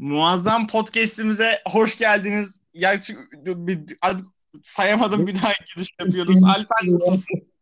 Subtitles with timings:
[0.00, 2.60] Muazzam podcast'imize hoş geldiniz.
[2.74, 3.80] Gerçi bir,
[4.62, 6.44] sayamadım bir daha giriş yapıyoruz.
[6.44, 7.52] Alper nasılsın?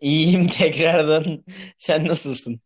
[0.00, 1.44] İyiyim tekrardan.
[1.78, 2.60] Sen nasılsın?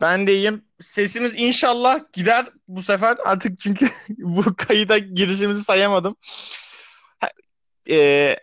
[0.00, 0.64] Ben de iyiyim.
[0.80, 3.88] Sesimiz inşallah gider bu sefer artık çünkü
[4.18, 6.16] bu kayıda girişimizi sayamadım.
[7.90, 8.36] Ee,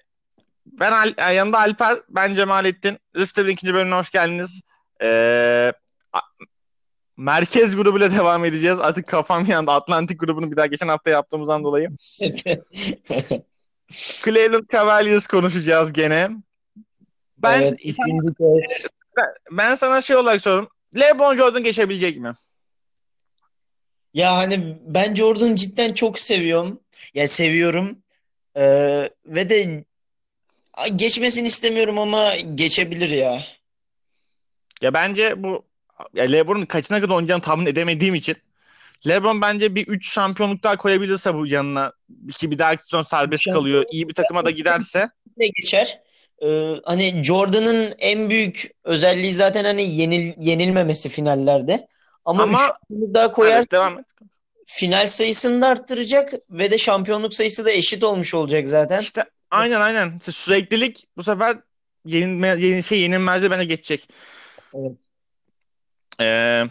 [0.65, 2.97] ben Al yanımda Alper, ben Cemalettin.
[3.15, 4.61] Rıftı'nın ikinci bölümüne hoş geldiniz.
[5.01, 5.73] Ee,
[7.17, 8.79] merkez grubuyla devam edeceğiz.
[8.79, 9.71] Artık kafam yandı.
[9.71, 11.89] Atlantik grubunu bir daha geçen hafta yaptığımızdan dolayı.
[14.23, 16.29] Cleveland Cavaliers konuşacağız gene.
[17.37, 18.87] Ben, evet, ikinci kez.
[19.17, 20.69] Ben, ben sana şey olarak soruyorum.
[20.95, 22.33] LeBron Jordan geçebilecek mi?
[24.13, 26.79] Ya hani ben Jordan'ı cidden çok seviyorum.
[27.13, 27.97] Ya seviyorum.
[28.57, 29.85] Ee, ve de
[30.95, 33.43] geçmesini istemiyorum ama geçebilir ya.
[34.81, 35.65] Ya bence bu
[36.13, 38.35] ya LeBron'un kaçına kadar oynayacağını tahmin edemediğim için
[39.07, 41.91] LeBron bence bir 3 şampiyonluk daha koyabilirse bu yanına
[42.37, 43.85] ki bir dahaki sezon serbest kalıyor.
[43.91, 45.99] iyi bir takıma da giderse ne geçer?
[46.43, 51.87] Ee, hani Jordan'ın en büyük özelliği zaten hani yenil, yenilmemesi finallerde.
[52.25, 53.57] Ama, Ama üç daha koyar.
[53.57, 54.05] Evet, devam et.
[54.65, 59.01] Final sayısını da arttıracak ve de şampiyonluk sayısı da eşit olmuş olacak zaten.
[59.01, 60.19] İşte aynen aynen.
[60.29, 61.57] Süreklilik bu sefer
[62.05, 64.09] yenilme, yeni şey yenilmezde bana geçecek.
[64.73, 64.91] Evet.
[66.23, 66.63] Ee,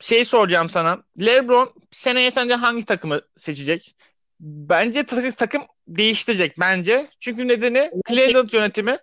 [0.00, 1.02] şey soracağım sana.
[1.20, 3.96] LeBron seneye sence hangi takımı seçecek?
[4.40, 7.08] Bence takım değiştirecek bence.
[7.20, 8.98] Çünkü nedeni Cleveland yönetimi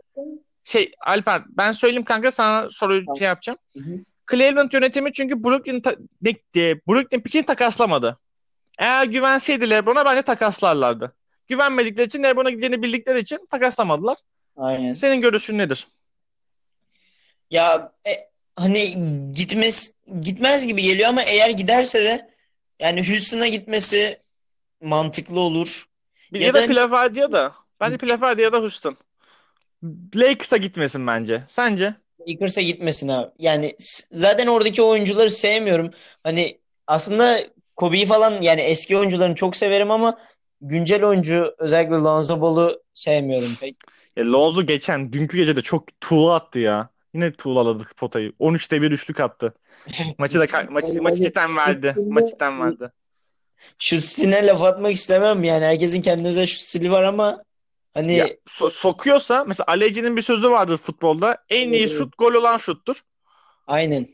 [0.64, 3.18] şey Alper ben söyleyeyim kanka sana soruyu tamam.
[3.18, 3.60] şey yapacağım.
[3.78, 4.00] Hı hı.
[4.32, 6.32] Cleveland yönetimi çünkü Brooklyn ta- ne,
[6.88, 8.20] Brooklyn Pick'ini takaslamadı.
[8.80, 11.16] Eğer güvenseydi LeBron'a bence takaslarlardı.
[11.48, 14.18] Güvenmedikleri için LeBron'a gideceğini bildikleri için takaslamadılar.
[14.58, 14.94] Aynen.
[14.94, 15.88] Senin görüşün nedir?
[17.52, 18.12] Ya e,
[18.56, 18.94] hani
[19.32, 22.30] gitmez gitmez gibi geliyor ama eğer giderse de
[22.80, 24.20] yani Houston'a gitmesi
[24.82, 25.86] mantıklı olur.
[26.34, 27.56] Bir ya, ya da, da Philadelphia da.
[27.80, 28.98] Bence Philadelphia da Houston.
[30.16, 31.44] Lakers'a gitmesin bence.
[31.48, 31.96] Sence?
[32.28, 33.32] Lakers'a gitmesin abi.
[33.40, 33.76] Yani
[34.12, 35.92] zaten oradaki oyuncuları sevmiyorum.
[36.24, 37.40] Hani aslında
[37.76, 40.18] Kobe'yi falan yani eski oyuncularını çok severim ama
[40.62, 43.76] güncel oyuncu özellikle Lonzo Ball'u sevmiyorum pek.
[44.16, 46.90] Ya Lonzo geçen dünkü gece de çok tuğla attı ya.
[47.14, 48.34] Yine tuğlaladık potayı.
[48.40, 49.54] 13'te bir üçlük attı.
[50.18, 51.96] maçı da maçı, maçı cidden verdi.
[52.08, 52.92] Maçı cidden verdi.
[53.80, 55.66] Şu stiline laf atmak istemem yani.
[55.66, 57.44] Herkesin kendine özel şu stili var ama
[57.94, 61.38] hani ya, so- sokuyorsa mesela Aleci'nin bir sözü vardır futbolda.
[61.50, 63.04] En iyi şut gol olan şuttur.
[63.68, 64.08] Aynen.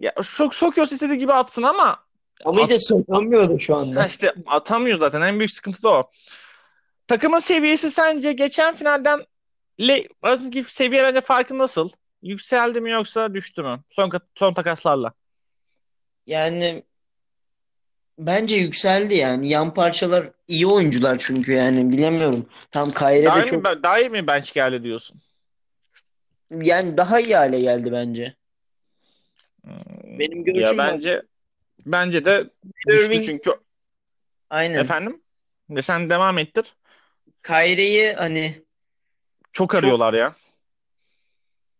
[0.00, 2.06] Ya sok sokuyorsa istediği gibi atsın ama
[2.44, 4.02] ama işte sokamıyordu şu anda.
[4.02, 5.22] Ha işte atamıyor zaten.
[5.22, 6.10] En büyük sıkıntı da o.
[7.08, 9.26] Takımın seviyesi sence geçen finalden
[9.80, 11.90] le arasındaki seviye bence farkı nasıl?
[12.26, 13.80] Yükseldi mi yoksa düştü mü?
[13.90, 15.12] Son son takaslarla.
[16.26, 16.82] Yani
[18.18, 19.48] bence yükseldi yani.
[19.48, 22.46] Yan parçalar iyi oyuncular çünkü yani bilemiyorum.
[22.70, 23.64] Tam Kayre'de daha çok...
[23.64, 25.20] Mi, daha iyi mi bench geldi diyorsun?
[26.50, 28.34] Yani daha iyi hale geldi bence.
[29.62, 31.22] Hmm, Benim görüşüm ya bence
[31.86, 32.50] bence de
[32.88, 33.50] düştü çünkü.
[34.50, 34.80] Aynen.
[34.80, 35.22] Efendim?
[35.70, 36.74] Ve sen devam ettir.
[37.42, 38.62] Kayre'yi hani
[39.52, 40.18] çok arıyorlar çok...
[40.20, 40.34] ya.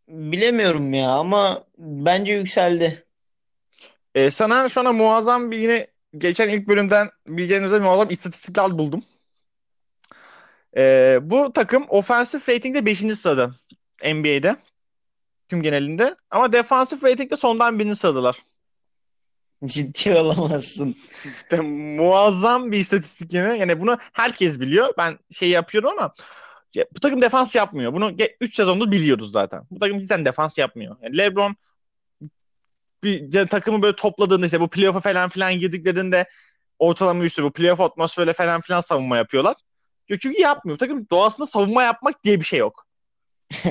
[0.08, 3.06] Bilemiyorum ya ama bence yükseldi.
[4.14, 5.86] Ee, sana şu an muazzam bir yine
[6.18, 9.04] geçen ilk bölümden bileceğiniz üzere muazzam istatistikler buldum.
[10.76, 12.98] Ee, bu takım ofensif ratingde 5.
[12.98, 13.50] sırada
[14.04, 14.56] NBA'de.
[15.48, 16.16] Tüm genelinde.
[16.30, 18.36] Ama defansif ratingde sondan birini sıradalar.
[19.64, 20.96] Ciddi olamazsın.
[21.42, 21.60] İşte
[21.96, 23.56] muazzam bir istatistik yine.
[23.58, 24.94] Yani bunu herkes biliyor.
[24.98, 26.14] Ben şey yapıyorum ama
[26.96, 27.92] bu takım defans yapmıyor.
[27.92, 29.62] Bunu 3 sezondur biliyoruz zaten.
[29.70, 30.96] Bu takım cidden defans yapmıyor.
[31.02, 31.56] Yani LeBron
[33.04, 36.28] bir takımı böyle topladığında işte bu playoff'a falan filan girdiklerinde
[36.78, 39.56] ortalama üstü bu playoff atmosferiyle falan filan savunma yapıyorlar.
[40.08, 40.74] Çünkü yapmıyor.
[40.74, 42.86] Bu takım doğasında savunma yapmak diye bir şey yok.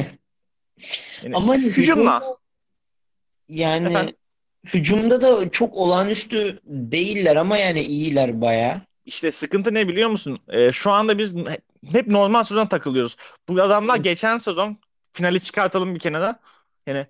[1.23, 2.37] Yani Ama hücumla.
[3.49, 4.15] Yani Efendim?
[4.73, 8.81] hücumda da çok olağanüstü değiller ama yani iyiler baya.
[9.05, 10.39] İşte sıkıntı ne biliyor musun?
[10.49, 11.35] Ee, şu anda biz
[11.91, 13.17] hep normal sezon takılıyoruz.
[13.47, 14.77] Bu adamlar geçen sezon
[15.11, 16.39] finali çıkartalım bir kenara.
[16.87, 17.07] Yani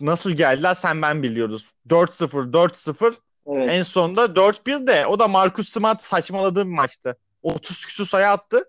[0.00, 1.66] nasıl geldiler sen ben biliyoruz.
[1.88, 3.14] 4-0, 4-0.
[3.46, 3.68] Evet.
[3.70, 7.16] En sonunda 4-1 de o da Marcus Smart saçmaladığı bir maçtı.
[7.42, 8.68] 30 küsur sayı attı.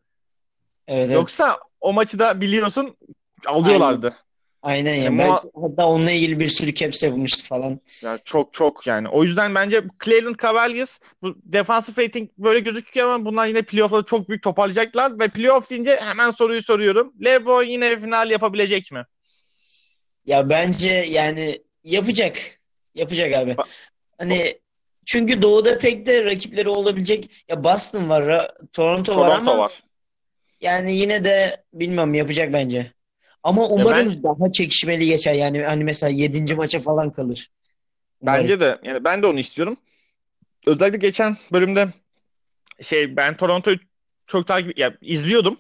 [0.88, 1.60] Evet, Yoksa evet.
[1.82, 2.98] o maçı da biliyorsun
[3.46, 4.08] alıyorlardı.
[4.08, 4.20] Aynen.
[4.64, 5.20] Aynen yani.
[5.20, 5.30] Ben,
[5.62, 7.80] hatta onunla ilgili bir sürü caps yapılmıştı falan.
[8.04, 9.10] Ya çok çok yani.
[9.10, 14.30] O yüzden bence Cleveland Cavaliers bu defansif rating böyle gözüküyor ama bunlar yine playoff'da çok
[14.30, 17.14] büyük toparlayacaklar ve playoff deyince hemen soruyu soruyorum.
[17.26, 19.06] LeBron yine final yapabilecek mi?
[20.26, 22.38] Ya bence yani yapacak.
[22.96, 23.56] Yapacak abi.
[24.18, 24.60] Hani
[25.06, 29.84] çünkü doğuda pek de rakipleri olabilecek ya Boston var, Toronto, var Toronto ama var.
[30.62, 32.92] yani yine de bilmem yapacak bence.
[33.44, 35.34] Ama umarım ben- daha çekişmeli geçer.
[35.34, 36.56] Yani hani mesela 7.
[36.56, 37.50] maça falan kalır.
[38.22, 38.44] Umarım.
[38.44, 39.78] Bence de yani ben de onu istiyorum.
[40.68, 41.88] Özellikle geçen bölümde
[42.82, 43.78] şey ben Toronto'yu
[44.28, 45.60] çok takip ya izliyordum.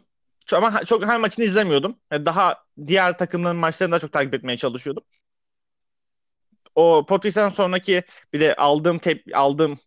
[0.53, 1.95] Ama çok her maçını izlemiyordum.
[2.12, 5.03] Yani daha diğer takımların maçlarını daha çok takip etmeye çalışıyordum.
[6.75, 8.03] O Potris'ten sonraki
[8.33, 9.77] bir de aldığım tep aldığım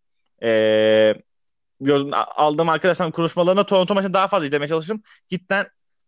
[0.43, 1.23] eee
[1.81, 5.03] gördüm- aldığım arkadaşlarım konuşmalarında Toronto maçını daha fazla izlemeye çalıştım.
[5.29, 5.67] Cidden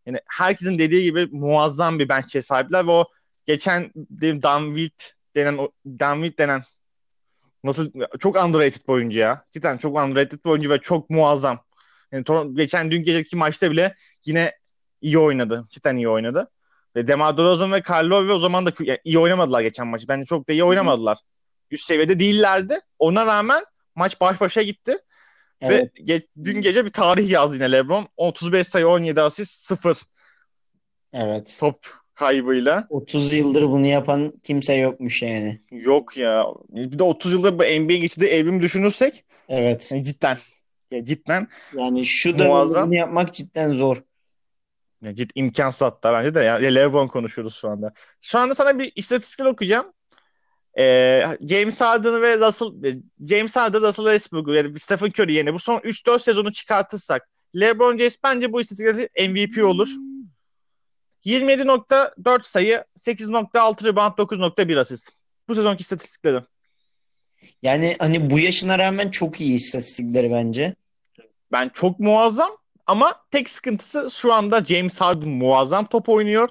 [0.09, 3.05] yani herkesin dediği gibi muazzam bir bench'e sahipler ve o
[3.47, 4.91] geçen Danville
[5.35, 6.63] denen o Danville denen
[7.65, 9.45] nasıl çok underrated bir oyuncu ya.
[9.51, 11.65] Cidden çok underrated bir oyuncu ve çok muazzam.
[12.13, 13.95] Yani Toronto, geçen dün geceki maçta bile
[14.25, 14.53] yine
[15.01, 15.67] iyi oynadı.
[15.71, 16.51] Cidden iyi oynadı.
[16.97, 20.09] Ve Demar DeRozan ve Lowry o zaman da yani iyi oynamadılar geçen maçı.
[20.09, 21.19] Bence çok da iyi oynamadılar.
[21.71, 22.81] Üst seviyede değillerdi.
[22.99, 23.65] Ona rağmen
[23.95, 24.99] maç baş başa gitti.
[25.61, 25.93] Evet.
[25.99, 28.09] Ve ge- dün gece bir tarih yazdı yine LeBron.
[28.17, 30.03] 35 sayı 17 asist 0
[31.13, 31.57] Evet.
[31.61, 32.87] top kaybıyla.
[32.91, 35.61] 30 yıldır bunu yapan kimse yokmuş yani.
[35.71, 36.45] Yok ya.
[36.69, 39.89] Bir de 30 yılda bu NBA geçtiği evrim düşünürsek Evet.
[39.93, 40.39] yani cidden.
[40.91, 42.87] Ya cidden Yani şu Muazzam.
[42.87, 44.03] bunu yapmak cidden zor.
[45.03, 46.59] ya cid imkansız hatta bence de ya.
[46.59, 47.93] ya LeBron konuşuyoruz şu anda.
[48.21, 49.93] Şu anda sana bir istatistikler okuyacağım.
[50.79, 55.79] Ee, James Harden ve Russell James Harden, Russell Westbrook'u yani Stephen Curry yerine bu son
[55.79, 59.89] 3-4 sezonu çıkartırsak LeBron James bence bu istatistiklerde MVP olur.
[61.25, 65.11] 27.4 sayı, 8.6 rebound, 9.1 asist.
[65.49, 66.41] Bu sezonki istatistikleri.
[67.63, 70.75] Yani hani bu yaşına rağmen çok iyi istatistikleri bence.
[71.53, 72.51] Ben çok muazzam
[72.87, 76.49] ama tek sıkıntısı şu anda James Harden muazzam top oynuyor.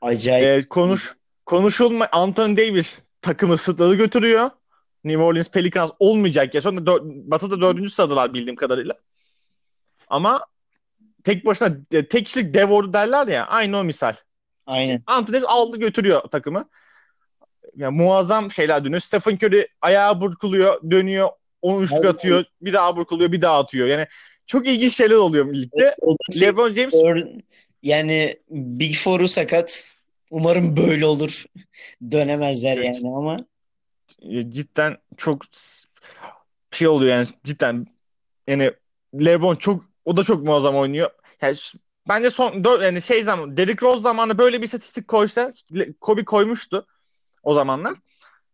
[0.00, 0.64] Acayip.
[0.64, 1.16] Ee, konuş
[1.46, 4.50] konuşulma Anthony Davis takımı sırtları götürüyor.
[5.04, 6.60] New Orleans Pelicans olmayacak ya.
[6.60, 8.94] Sonra dör, Batı'da dördüncü sıradılar bildiğim kadarıyla.
[10.08, 10.46] Ama
[11.24, 13.46] tek başına e, tek kişilik dev ordu derler ya.
[13.46, 14.14] Aynı o misal.
[14.66, 15.02] Aynen.
[15.08, 16.68] Davis aldı götürüyor takımı.
[17.76, 19.00] Yani muazzam şeyler dönüyor.
[19.00, 21.28] Stephen Curry ayağı burkuluyor, dönüyor,
[21.62, 23.86] onu üçlük atıyor, bir daha burkuluyor, bir daha atıyor.
[23.86, 24.06] Yani
[24.46, 25.94] çok ilginç şeyler oluyor birlikte.
[26.00, 27.42] O da LeBron James Ör-
[27.82, 29.92] yani Big Four'u sakat.
[30.32, 31.44] Umarım böyle olur.
[32.10, 32.84] Dönemezler Evet.
[33.02, 33.36] yani ama
[34.48, 35.42] cidden çok
[36.70, 37.86] şey oluyor yani cidden
[38.46, 38.72] yani
[39.14, 41.10] LeBron çok o da çok muazzam oynuyor.
[41.42, 41.56] Yani
[42.08, 45.52] bence son dört yani şey zaman Derrick Rose zamanı böyle bir istatistik koysa
[46.00, 46.86] Kobe koymuştu
[47.42, 47.92] o zamanlar.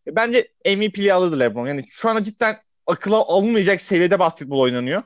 [0.07, 1.67] E, Bence MVP'liği alırdı LeBron.
[1.67, 5.03] Yani şu anda cidden akıla alınmayacak seviyede basketbol oynanıyor.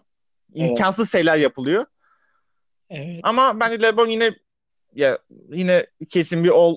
[0.55, 0.69] Evet.
[0.71, 1.87] İmkansız şeyler yapılıyor.
[2.91, 3.21] evet.
[3.23, 4.35] Ama bence LeBron yine
[4.94, 5.19] ya
[5.50, 6.77] yine kesin bir ol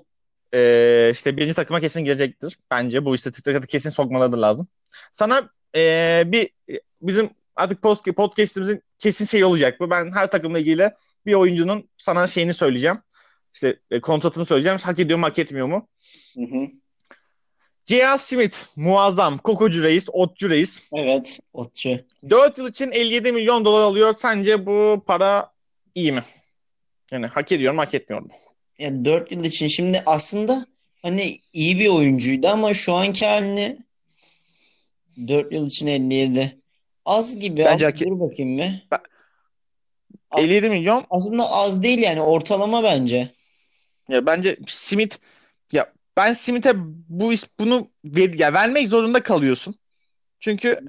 [0.53, 2.57] e, işte birinci takıma kesin gelecektir.
[2.71, 4.67] Bence bu istatistikleri kesin sokmaları lazım.
[5.11, 6.49] Sana e, bir
[7.01, 9.89] bizim artık post, podcast'imizin kesin şey olacak bu.
[9.89, 10.91] Ben her takımla ilgili
[11.25, 12.97] bir oyuncunun sana şeyini söyleyeceğim.
[13.53, 14.77] İşte e, kontratını söyleyeceğim.
[14.77, 15.87] Hak ediyor mu hak etmiyor mu?
[16.35, 16.67] Hı hı.
[17.85, 18.17] J.R.
[18.17, 19.37] Smith muazzam.
[19.37, 20.87] Kokocu reis, otçu reis.
[20.93, 21.99] Evet, Otçu.
[22.29, 24.15] 4 yıl için 57 milyon dolar alıyor.
[24.21, 25.51] Sence bu para
[25.95, 26.23] iyi mi?
[27.11, 28.29] Yani hak ediyor mu hak etmiyor mu?
[28.79, 30.65] Yani 4 yıl için şimdi aslında
[31.01, 33.77] hani iyi bir oyuncuydu ama şu anki halini
[35.27, 36.57] 4 yıl için 57.
[37.05, 38.83] Az gibi Bence ama hak- dur bakayım bir.
[40.37, 43.29] 57 milyon Aslında az değil yani ortalama bence.
[44.09, 45.17] Ya bence Smith
[45.71, 46.73] ya ben Smith'e
[47.09, 49.75] bu iş bunu ver, ya vermek zorunda kalıyorsun.
[50.39, 50.79] Çünkü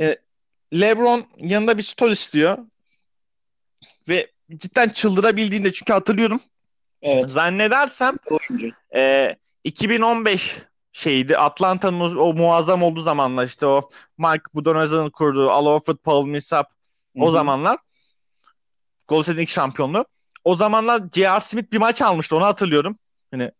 [0.00, 0.16] e,
[0.74, 2.58] LeBron yanında bir story istiyor
[4.08, 6.40] ve cidden çıldırabildiğinde çünkü hatırlıyorum.
[7.02, 8.70] Evet, Zannedersem oyuncu.
[8.94, 10.58] e, 2015
[10.92, 16.72] şeydi Atlanta'nın o, muazzam olduğu zamanlar işte o Mike Budenholzer'ın kurduğu Al Horford, Paul Millsap
[17.20, 17.78] o zamanlar
[19.08, 20.04] Golden State'in ilk şampiyonluğu.
[20.44, 21.40] O zamanlar J.R.
[21.40, 22.98] Smith bir maç almıştı onu hatırlıyorum.
[23.30, 23.50] Hani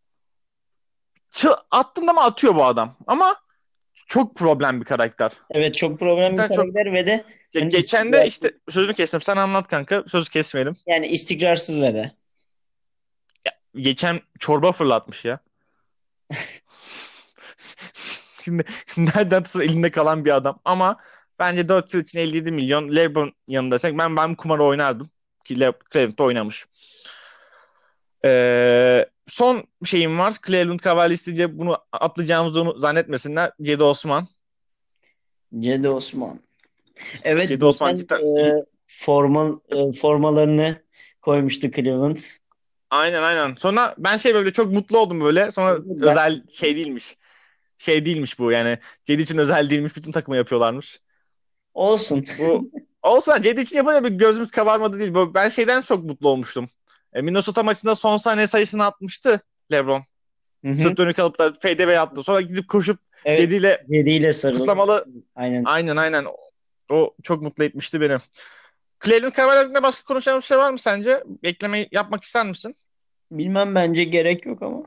[1.32, 2.96] çı- attığında mı atıyor bu adam.
[3.06, 3.36] Ama
[4.06, 5.32] çok problem bir karakter.
[5.50, 8.94] Evet çok problem bir Cidden çok- karakter ve de Ya Hani geçen de işte sözünü
[8.94, 9.20] kestim.
[9.20, 10.04] Sen anlat kanka.
[10.08, 10.76] Sözü kesmeyelim.
[10.86, 12.12] yani istikrarsız ve de.
[13.76, 15.38] Geçen çorba fırlatmış ya.
[18.42, 18.64] Şimdi
[18.96, 20.60] nereden tutsa elinde kalan bir adam.
[20.64, 20.96] Ama
[21.38, 25.10] bence 4 yıl için 57 milyon LeBron yanındaysak ben ben kumarı oynardım.
[25.44, 26.66] Ki Le Cleveland'da oynamış.
[28.24, 30.34] Ee, son şeyim var.
[30.46, 33.52] Cleveland Cavaliers diye bunu atlayacağımızı zannetmesinler.
[33.62, 34.26] Cedi Osman.
[35.58, 36.40] Cedi Osman.
[37.22, 40.82] Evet Cedi Osman cidden- e, formal e, formalarını
[41.22, 42.16] koymuştu Cleveland.
[42.90, 43.54] Aynen aynen.
[43.54, 45.50] Sonra ben şey böyle çok mutlu oldum böyle.
[45.50, 47.16] Sonra Ben- özel şey değilmiş.
[47.78, 48.78] şey değilmiş bu yani.
[49.04, 49.96] Cedi için özel değilmiş.
[49.96, 51.00] Bütün takımı yapıyorlarmış.
[51.74, 52.26] Olsun.
[52.38, 52.70] Bu
[53.02, 53.42] olsun.
[53.42, 55.12] Cedi için yapınca bir gözümüz kabarmadı değil.
[55.34, 56.66] Ben şeyden çok mutlu olmuştum.
[57.14, 59.40] E, Minnesota maçında son saniye sayısını atmıştı
[59.72, 60.04] LeBron.
[60.78, 62.22] Sırt dönük alıp da fadeaway attı.
[62.22, 63.50] Sonra gidip koşup evet,
[63.90, 64.58] Cedi'yle sarıldı.
[64.58, 65.06] Kutlamalı.
[65.36, 65.64] Aynen.
[65.64, 66.26] Aynen aynen.
[66.90, 68.16] O çok mutlu etmişti beni.
[69.04, 71.24] Cleveland Cavaliers'le başka konuşacağım bir şey var mı sence?
[71.42, 72.76] Ekleme yapmak ister misin?
[73.30, 74.82] Bilmem bence gerek yok ama.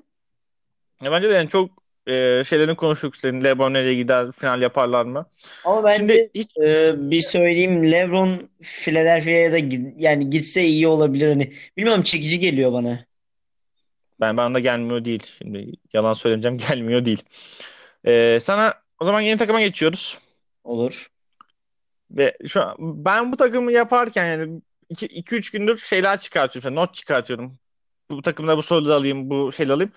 [1.01, 1.69] Ya bence de yani çok
[2.07, 5.25] e, şeylerin konuştuk senin LeBron nereye gider final yaparlar mı?
[5.65, 6.57] Ama ben Şimdi hiç...
[6.57, 9.57] e, bir söyleyeyim LeBron Philadelphia'ya da
[9.97, 11.53] yani gitse iyi olabilir hani.
[11.77, 13.05] Bilmiyorum çekici geliyor bana.
[14.19, 15.23] Ben bana da gelmiyor değil.
[15.37, 17.23] Şimdi yalan söylemeyeceğim gelmiyor değil.
[18.05, 20.19] Ee, sana o zaman yeni takıma geçiyoruz.
[20.63, 21.07] Olur.
[22.11, 26.75] Ve şu an ben bu takımı yaparken yani 2-3 gündür şeyler çıkartıyorum.
[26.75, 27.57] Not çıkartıyorum.
[28.09, 29.91] Bu takımda bu soruları alayım, bu şeyleri alayım.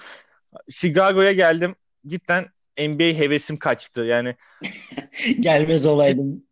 [0.71, 1.77] Chicago'ya geldim.
[2.09, 2.47] Cidden
[2.79, 4.01] NBA hevesim kaçtı.
[4.01, 4.37] Yani
[5.41, 6.45] gelmez olaydım.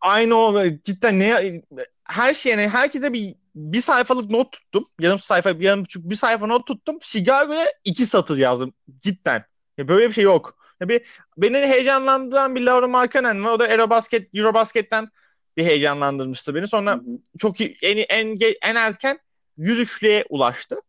[0.00, 1.62] Aynı o cidden ne
[2.04, 4.88] her şeyine herkese bir bir sayfalık not tuttum.
[5.00, 6.98] Yarım sayfa, yarım buçuk bir sayfa not tuttum.
[7.02, 8.74] Chicago'ya iki satır yazdım.
[9.00, 9.44] Cidden.
[9.78, 10.58] Ya böyle bir şey yok.
[10.80, 11.02] Ya bir,
[11.36, 13.52] beni heyecanlandıran bir Laura Markkanen var.
[13.52, 15.08] O da Eurobasket, Eurobasket'ten
[15.56, 16.68] bir heyecanlandırmıştı beni.
[16.68, 17.38] Sonra hı hı.
[17.38, 19.18] çok iyi, en, en, en erken
[19.58, 20.80] 103'lüğe ulaştı.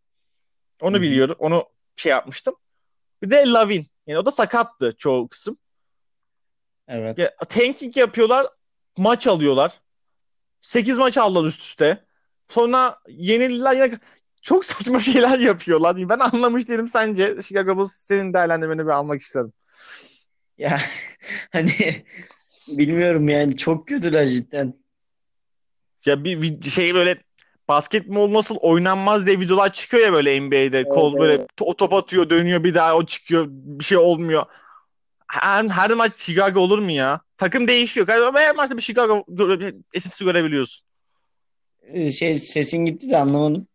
[0.82, 1.02] Onu hı hı.
[1.02, 1.36] biliyorum.
[1.40, 2.56] Onu şey yapmıştım.
[3.21, 3.88] Bir de Lavin.
[4.07, 5.57] Yani o da sakattı çoğu kısım.
[6.88, 7.17] Evet.
[7.17, 8.47] Ya, tanking yapıyorlar.
[8.97, 9.81] Maç alıyorlar.
[10.62, 12.05] 8 maç aldılar üst üste.
[12.50, 14.00] Sonra yenildiler.
[14.41, 16.09] Çok saçma şeyler yapıyorlar.
[16.09, 17.41] Ben anlamış değilim sence.
[17.41, 19.53] Chicago Bulls senin değerlendirmeni bir almak isterim.
[20.57, 20.79] Ya
[21.51, 21.71] hani
[22.67, 24.74] bilmiyorum yani çok kötüler cidden.
[26.05, 27.24] Ya bir, bir şey böyle
[27.67, 30.77] basketbol nasıl oynanmaz diye videolar çıkıyor ya böyle NBA'de.
[30.77, 33.45] Evet, Kol böyle o top atıyor, dönüyor bir daha o çıkıyor.
[33.50, 34.45] Bir şey olmuyor.
[35.27, 37.21] Her, her maç Chicago olur mu ya?
[37.38, 38.07] Takım değişiyor.
[38.07, 39.25] Her maçta bir Chicago
[39.93, 40.86] esintisi görebiliyorsun.
[41.81, 43.67] Ee, şey sesin gitti de anlamadım.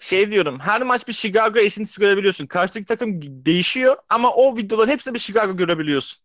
[0.00, 2.46] Şey diyorum her maç bir Chicago esintisi görebiliyorsun.
[2.46, 6.18] Karşıdaki takım değişiyor ama o videoların hepsinde bir Chicago görebiliyorsun.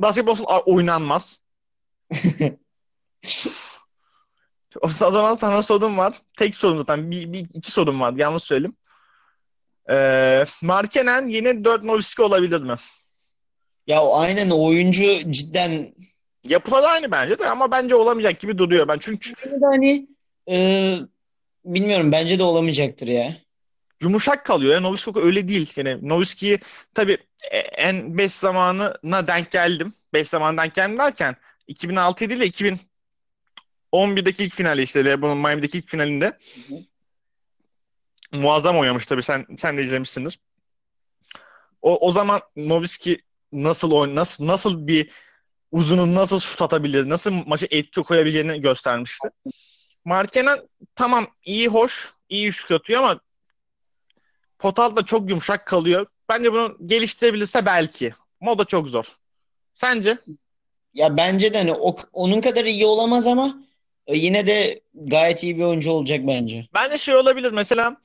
[0.00, 1.40] Basketbol oynanmaz.
[4.80, 6.14] o zaman sana sorum var.
[6.38, 7.10] Tek sorum zaten.
[7.10, 8.14] Bir, bir iki sorum var.
[8.16, 8.76] Yanlış söyleyeyim.
[9.90, 12.76] Ee, Markenen yeni 4 Nowitzki olabilir mi?
[13.86, 15.94] Ya aynen o oyuncu cidden
[16.44, 20.06] yapılar aynı bence de ama bence olamayacak gibi duruyor ben çünkü hani
[20.50, 20.96] e,
[21.64, 23.36] bilmiyorum bence de olamayacaktır ya.
[24.02, 25.72] Yumuşak kalıyor ya Nowitzki öyle değil.
[25.76, 26.58] Yani Nowitzki'yi
[26.94, 27.18] tabii
[27.76, 29.92] en beş zamanına denk geldim.
[30.12, 31.36] Beş zaman denk geldim derken
[31.66, 32.46] 2006 değil de
[33.92, 36.26] 2011'deki ilk finali işte LeBron'un Miami'deki ilk finalinde.
[36.26, 36.80] Hı hı.
[38.32, 40.38] Muazzam oynamış tabii sen sen de izlemişsindir.
[41.82, 43.22] O, o zaman Nowitzki
[43.52, 45.10] nasıl oyn nasıl nasıl bir
[45.72, 49.28] uzunun nasıl şut atabilir, nasıl maçı etki koyabileceğini göstermişti.
[50.04, 53.20] Markenen tamam iyi hoş, iyi şut atıyor ama
[54.58, 56.06] potal da çok yumuşak kalıyor.
[56.28, 58.14] Bence bunu geliştirebilirse belki.
[58.40, 59.16] Ama o da çok zor.
[59.74, 60.18] Sence?
[60.94, 63.62] Ya bence de hani o, onun kadar iyi olamaz ama
[64.08, 66.66] yine de gayet iyi bir oyuncu olacak bence.
[66.74, 67.96] Bence şey olabilir mesela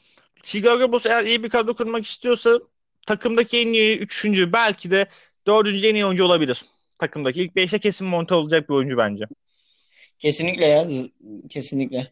[0.44, 2.60] Chicago Bulls eğer iyi bir kadro kurmak istiyorsa
[3.08, 5.08] takımdaki en iyi üçüncü belki de
[5.48, 6.66] dördüncü en iyi oyuncu olabilir.
[7.00, 9.26] Takımdaki ilk beşte kesin monte olacak bir oyuncu bence.
[10.20, 10.88] Kesinlikle ya.
[11.50, 12.12] Kesinlikle.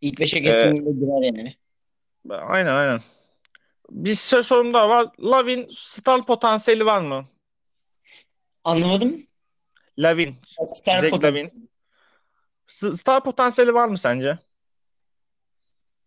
[0.00, 1.54] İlk beşe kesinlikle ee, girer yani.
[2.30, 3.00] Aynen aynen.
[3.90, 5.06] Bir söz sorum daha var.
[5.20, 7.24] Lavin star potansiyeli var mı?
[8.64, 9.22] Anlamadım.
[9.98, 10.36] Lavin.
[10.62, 11.68] Star potansiyeli.
[12.68, 14.38] Star potansiyeli var mı sence?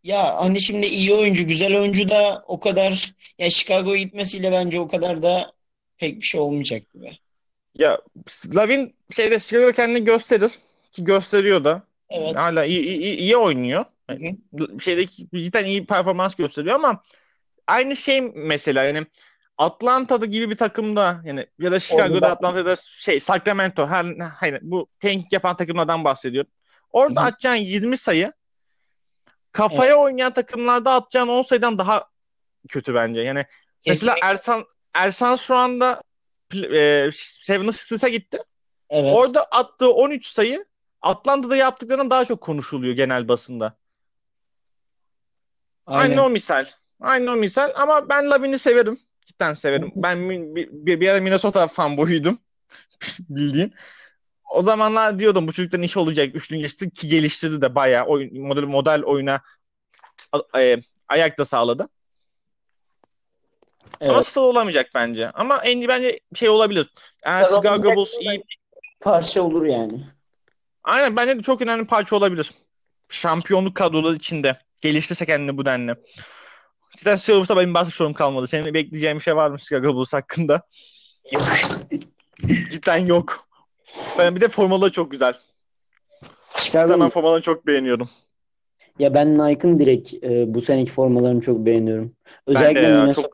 [0.03, 4.87] Ya hani şimdi iyi oyuncu, güzel oyuncu da o kadar ya Chicago'ya gitmesiyle bence o
[4.87, 5.53] kadar da
[5.97, 7.17] pek bir şey olmayacak gibi.
[7.75, 8.01] Ya
[8.55, 10.51] Lavin şeyde Chicago kendini gösterir
[10.91, 11.83] ki gösteriyor da.
[12.09, 12.35] Evet.
[12.35, 13.85] Hala iyi, iyi, iyi oynuyor.
[14.09, 14.37] Yani,
[14.81, 17.03] şeydeki cidden iyi performans gösteriyor ama
[17.67, 19.05] aynı şey mesela yani
[19.61, 24.05] Atlanta'da gibi bir takımda yani ya da Chicago'da Atlanta'da şey Sacramento her
[24.39, 26.51] hayır, bu tank yapan takımlardan bahsediyorum.
[26.91, 27.27] Orada Hı-hı.
[27.27, 28.33] atacağın 20 sayı
[29.51, 29.99] kafaya evet.
[29.99, 32.05] oynayan takımlarda atacağın 10 sayıdan daha
[32.69, 33.21] kötü bence.
[33.21, 33.45] Yani
[33.81, 34.11] Kesinlikle.
[34.11, 36.01] mesela Ersan Ersan şu anda
[36.53, 38.39] e, Seven Sixers'a gitti.
[38.89, 39.13] Evet.
[39.15, 40.65] Orada attığı 13 sayı
[41.01, 43.77] Atlanta'da yaptıklarından daha çok konuşuluyor genel basında.
[45.85, 46.09] Aynen.
[46.09, 46.65] Aynı o misal.
[47.01, 48.97] Aynı o misal ama ben Lavin'i severim.
[49.25, 49.91] Cidden severim.
[49.95, 52.39] Ben bir, bir, bir ara Minnesota fanboyuydum.
[53.29, 53.73] Bildiğin.
[54.51, 56.35] O zamanlar diyordum bu çocuktan iş olacak.
[56.35, 59.41] Üçlü geçti ki geliştirdi de bayağı oyun, model, model oyuna
[60.57, 61.89] e, ayak da sağladı.
[64.01, 64.11] Evet.
[64.11, 65.31] Ama star olamayacak bence.
[65.31, 66.87] Ama Andy bence şey olabilir.
[67.25, 68.43] Eğer Chicago Bulls iyi
[69.01, 70.03] parça olur yani.
[70.83, 72.51] Aynen bence de çok önemli parça olabilir.
[73.09, 74.57] Şampiyonluk kadroları içinde.
[74.81, 75.95] Geliştirse kendini bu denli.
[76.97, 78.47] Cidden Silvers'ta benim başka sorum kalmadı.
[78.47, 80.61] Senin bekleyeceğin bir şey var mı Chicago Bulls hakkında?
[81.31, 81.43] Yok.
[82.71, 83.47] Cidden yok.
[84.17, 85.33] Ben bir de formaları çok güzel.
[86.55, 88.09] Chicago ben formalarını çok beğeniyorum.
[88.99, 92.15] Ya ben Nike'ın direkt e, bu seneki formalarını çok beğeniyorum.
[92.47, 93.33] Özellikle ben de ya, çok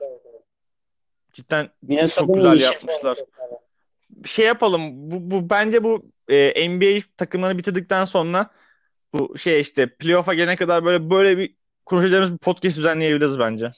[1.34, 1.70] cidden
[2.16, 3.18] çok güzel yapmışlar.
[4.10, 5.12] Bir şey yapalım.
[5.12, 8.50] Bu, bu bence bu e, NBA takımlarını bitirdikten sonra
[9.14, 11.56] bu şey işte playoff'a gelene kadar böyle böyle bir
[11.88, 13.72] konuşacağımız bir podcast düzenleyebiliriz bence.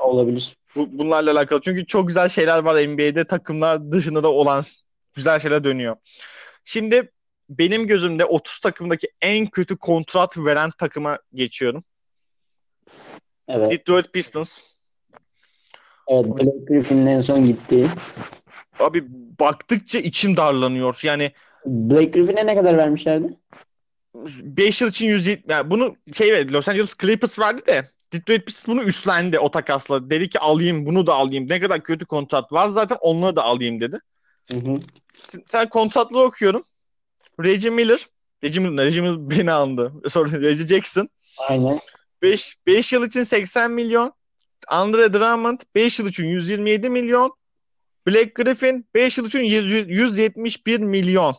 [0.00, 0.56] Olabilir.
[0.76, 1.60] Bu, bunlarla alakalı.
[1.60, 4.64] Çünkü çok güzel şeyler var NBA'de takımlar dışında da olan
[5.14, 5.96] güzel şeyler dönüyor.
[6.64, 7.12] Şimdi
[7.48, 11.84] benim gözümde 30 takımdaki en kötü kontrat veren takıma geçiyorum.
[13.48, 13.70] Evet.
[13.70, 14.60] Detroit Pistons.
[16.08, 17.86] Evet, Blake Griffin'in en son gittiği.
[18.80, 19.04] Abi
[19.40, 21.00] baktıkça içim darlanıyor.
[21.02, 21.32] Yani
[21.66, 23.36] Blake Griffin'e ne kadar vermişlerdi?
[24.42, 28.68] 5 yıl için 170 yani bunu şey verdi Los Angeles Clippers verdi de Detroit Pistons
[28.68, 30.10] bunu üstlendi o takasla.
[30.10, 31.48] Dedi ki alayım bunu da alayım.
[31.48, 34.00] Ne kadar kötü kontrat var zaten onları da alayım dedi.
[34.50, 34.80] Hı hı.
[35.46, 36.64] Sen kontratları okuyorum.
[37.44, 38.06] Reggie Miller.
[38.44, 39.92] Reggie Miller, Reggie Miller beni andı.
[40.08, 41.08] Sonra Reggie Jackson.
[41.38, 41.80] Aynen.
[42.22, 44.12] 5, 5 yıl için 80 milyon.
[44.68, 47.36] Andre Drummond 5 yıl için 127 milyon.
[48.06, 51.36] Black Griffin 5 yıl için 100, 171 milyon.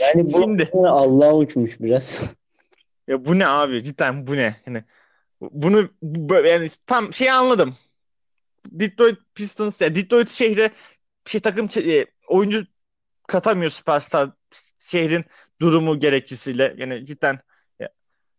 [0.00, 2.34] Yani bu Şimdi, Allah uçmuş biraz.
[3.08, 3.82] Ya bu ne abi?
[3.82, 4.56] Cidden bu ne?
[4.66, 4.84] Yani
[5.40, 5.88] bunu
[6.46, 7.76] yani tam şey anladım.
[8.66, 10.70] Detroit Pistons ya Detroit şehre
[11.26, 12.66] şey takım e, oyuncu
[13.28, 14.30] katamıyor süperstar
[14.78, 15.24] şehrin
[15.60, 16.74] durumu gerekçesiyle.
[16.78, 17.38] Yani cidden
[17.80, 17.88] ya,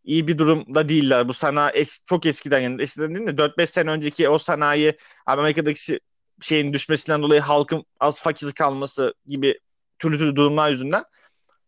[0.04, 1.28] iyi bir durumda değiller.
[1.28, 6.00] Bu sanayi es, çok eskiden yani eskiden değil de 4-5 sene önceki o sanayi Amerika'daki
[6.42, 9.60] şeyin düşmesinden dolayı halkın az fakir kalması gibi
[10.00, 11.04] türlü türlü durumlar yüzünden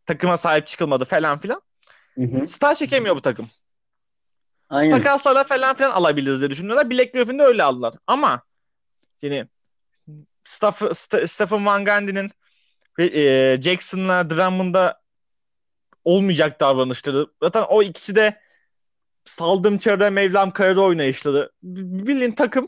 [0.10, 1.62] takıma sahip çıkılmadı falan filan.
[2.16, 2.48] Hı hı.
[2.48, 3.50] Star çekemiyor bu takım.
[4.70, 4.98] Aynen.
[4.98, 6.90] Takaslarla falan filan alabiliriz diye düşünüyorlar.
[6.90, 7.94] Black Griffin'de öyle aldılar.
[8.08, 8.42] Ama
[9.22, 9.48] yani
[10.44, 10.82] Staff,
[11.30, 12.32] Stephen Van Gundy'nin
[13.00, 15.02] e, Jackson'la Drummond'a
[16.04, 17.28] olmayacak davranışları.
[17.44, 18.42] Zaten o ikisi de
[19.24, 21.52] saldım çare Mevlam karada oynayışları.
[21.64, 22.68] Bilin takım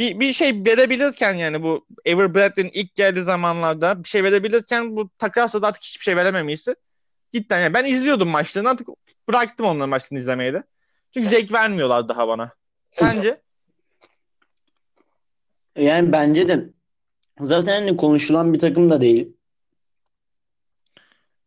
[0.00, 5.10] bir, bir şey verebilirken yani bu Ever Bradley'nin ilk geldiği zamanlarda bir şey verebilirken bu
[5.18, 6.74] takasla da artık hiçbir şey verememişti.
[7.34, 8.88] Cidden yani ben izliyordum maçlarını artık
[9.28, 10.62] bıraktım onların maçlarını izlemeyi de.
[11.14, 12.52] Çünkü zevk vermiyorlar daha bana.
[12.90, 13.40] Sence?
[15.76, 16.70] Yani bence de
[17.40, 19.32] zaten hani konuşulan bir takım da değil.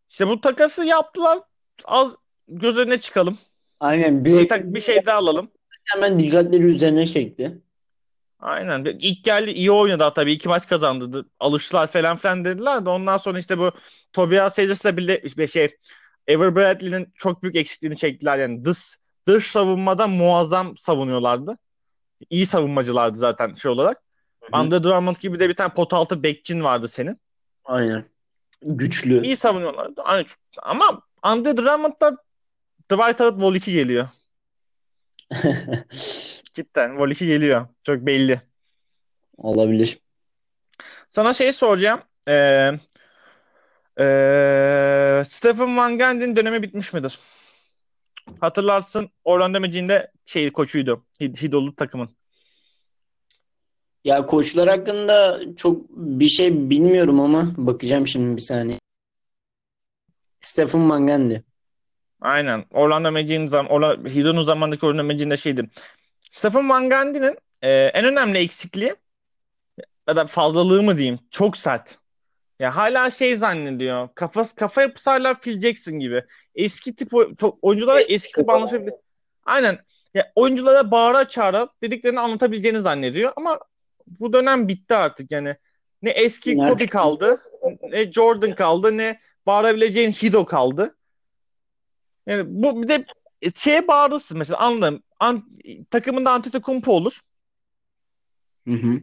[0.09, 1.39] İşte bu takası yaptılar.
[1.85, 2.15] Az
[2.47, 3.37] göz önüne çıkalım.
[3.79, 4.25] Aynen.
[4.25, 5.51] Bir, bir, bir şey daha alalım.
[5.93, 7.61] Hemen dikkatleri üzerine çekti.
[8.43, 8.85] Aynen.
[8.85, 10.31] İlk geldi iyi oynadı tabii.
[10.31, 11.25] iki maç kazandı.
[11.39, 13.71] Alıştılar falan filan dediler de ondan sonra işte bu
[14.13, 15.77] Tobias Harris'le bile şey
[16.27, 18.37] Ever Bradley'nin çok büyük eksikliğini çektiler.
[18.37, 18.77] Yani dış,
[19.27, 21.57] dış savunmada muazzam savunuyorlardı.
[22.29, 24.01] İyi savunmacılardı zaten şey olarak.
[24.51, 27.19] Andre Drummond gibi de bir tane pot altı bekçin vardı senin.
[27.65, 28.05] Aynen.
[28.61, 29.25] Güçlü.
[29.25, 30.01] İyi savunuyorlardı.
[30.01, 30.25] Aynen.
[30.61, 32.17] Ama Andre Drummond'da
[32.91, 34.07] Dwight Howard Vol 2 geliyor.
[36.53, 37.67] Cidden Vol 2 geliyor.
[37.83, 38.41] Çok belli.
[39.37, 39.97] Olabilir.
[41.09, 42.01] Sana şey soracağım.
[42.27, 42.71] Ee,
[43.99, 47.19] ee, Stephen Van Gundy'nin dönemi bitmiş midir?
[48.41, 49.91] Hatırlarsın Orlando Magic'in
[50.25, 51.05] şey koçuydu.
[51.21, 52.09] Hidolu takımın.
[54.05, 58.79] Ya koçlar hakkında çok bir şey bilmiyorum ama bakacağım şimdi bir saniye.
[60.41, 61.35] Stephen Van Gundy.
[62.21, 62.65] Aynen.
[62.71, 65.69] Orlando Magic'in zam Orla Hido'nun zamandaki Orlando Magic'in de şeydi.
[66.33, 68.95] Stephen Van Gundy'nin e, en önemli eksikliği
[70.07, 71.97] ya da fazlalığı mı diyeyim çok sert.
[72.59, 74.09] Ya hala şey zannediyor.
[74.15, 76.23] Kafa kafa yapısı hala Phil Jackson gibi.
[76.55, 77.09] Eski tip
[77.61, 78.93] oyunculara eski, eski tip anlaşabilir.
[79.45, 79.79] Aynen.
[80.13, 83.59] Ya oyunculara bağıra çağıra dediklerini anlatabileceğini zannediyor ama
[84.07, 85.55] bu dönem bitti artık yani.
[86.01, 86.69] Ne eski Nerede?
[86.69, 87.41] Kobe kaldı,
[87.81, 90.95] ne Jordan kaldı, ne bağırabileceğin Hido kaldı.
[92.27, 93.05] Yani bu bir de
[93.55, 95.03] şeye bağırırsın mesela anladım.
[95.19, 95.43] An,
[95.89, 97.19] takımında Antetokounmpo olur.
[98.67, 99.01] Hı hı.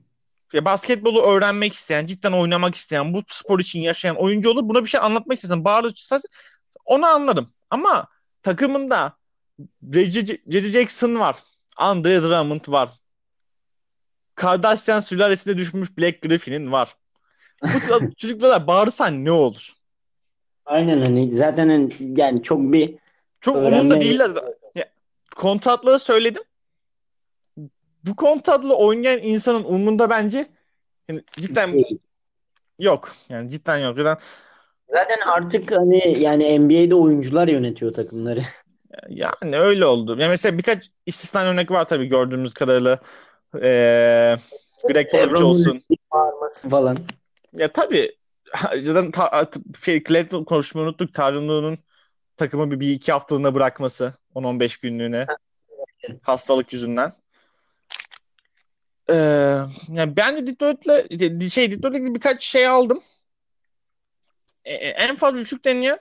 [0.53, 4.69] Ya basketbolu öğrenmek isteyen, cidden oynamak isteyen, bu spor için yaşayan oyuncu olur.
[4.69, 6.21] Buna bir şey anlatmak istesin, bağırırsa
[6.85, 7.53] onu anladım.
[7.71, 8.07] Ama
[8.43, 9.17] takımında
[9.95, 11.37] Reggie Jackson var.
[11.77, 12.91] Andre Drummond var.
[14.35, 16.97] Kardashian sülalesine düşmüş Black Griffin'in var.
[17.63, 19.73] Bu çocuklara bağırsan ne olur?
[20.65, 22.95] Aynen hani zaten hani yani çok bir
[23.41, 23.77] çok öğrenme...
[23.77, 24.31] umurumda değiller.
[24.75, 24.85] Ya,
[25.37, 26.43] kontratları söyledim.
[28.05, 30.47] bu kontratla oynayan insanın umrunda bence
[31.09, 31.85] yani cidden
[32.79, 33.13] yok.
[33.29, 33.97] Yani cidden yok.
[33.97, 34.19] Zaten,
[34.89, 38.41] zaten artık hani yani NBA'de oyuncular yönetiyor takımları.
[39.09, 40.17] Yani öyle oldu.
[40.19, 42.99] Yani mesela birkaç istisna örnek var tabii gördüğümüz kadarıyla.
[43.55, 44.37] Ee,
[44.89, 45.83] Greg Popovich olsun.
[46.71, 46.97] falan.
[47.53, 48.17] Ya tabii
[48.81, 49.47] zaten ta,
[49.85, 51.15] şey, Cleveland konuşmayı unuttuk.
[51.15, 51.79] Tanrı'nın
[52.41, 55.27] takımı bir, bir iki haftalığına bırakması 10-15 günlüğüne
[56.23, 57.13] hastalık yüzünden.
[59.11, 59.15] Ee,
[59.89, 63.03] yani ben de Detroit'le şey Detroit'le birkaç şey aldım.
[64.65, 66.01] Ee, en fazla üçlük deneyen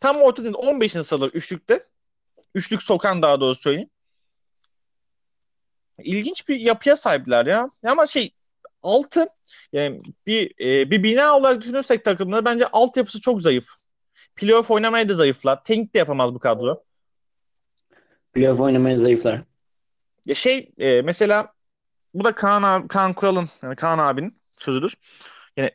[0.00, 0.92] tam ortada 15.
[0.92, 1.86] sırada üçlükte.
[2.54, 3.90] Üçlük sokan daha doğrusu söyleyeyim.
[5.98, 7.70] İlginç bir yapıya sahipler ya.
[7.84, 8.34] Ama şey
[8.82, 9.28] altı
[9.72, 13.83] yani bir e, bir bina olarak düşünürsek takımda bence altyapısı çok zayıf.
[14.36, 15.64] Playoff oynamaya da zayıflar.
[15.64, 16.84] Tank de yapamaz bu kadro.
[18.32, 19.42] Playoff oynamaya zayıflar.
[20.26, 21.52] Ya şey e, mesela
[22.14, 24.94] bu da Kaan, abi, Kaan Kural'ın yani Kaan abinin sözüdür.
[25.56, 25.70] Yani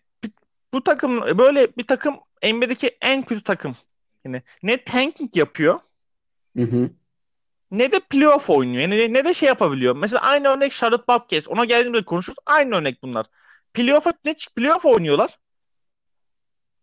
[0.73, 3.75] bu takım böyle bir takım NBA'deki en kötü takım.
[4.25, 5.79] Yani ne tanking yapıyor
[6.57, 6.89] Hı hı.
[7.71, 8.81] ne de playoff oynuyor.
[8.81, 9.95] Yani ne de şey yapabiliyor.
[9.95, 11.47] Mesela aynı örnek Charlotte Bobcats.
[11.47, 12.37] Ona geldiğimde konuşuruz.
[12.45, 13.25] Aynı örnek bunlar.
[13.73, 15.37] Playoff'a ne playoff oynuyorlar.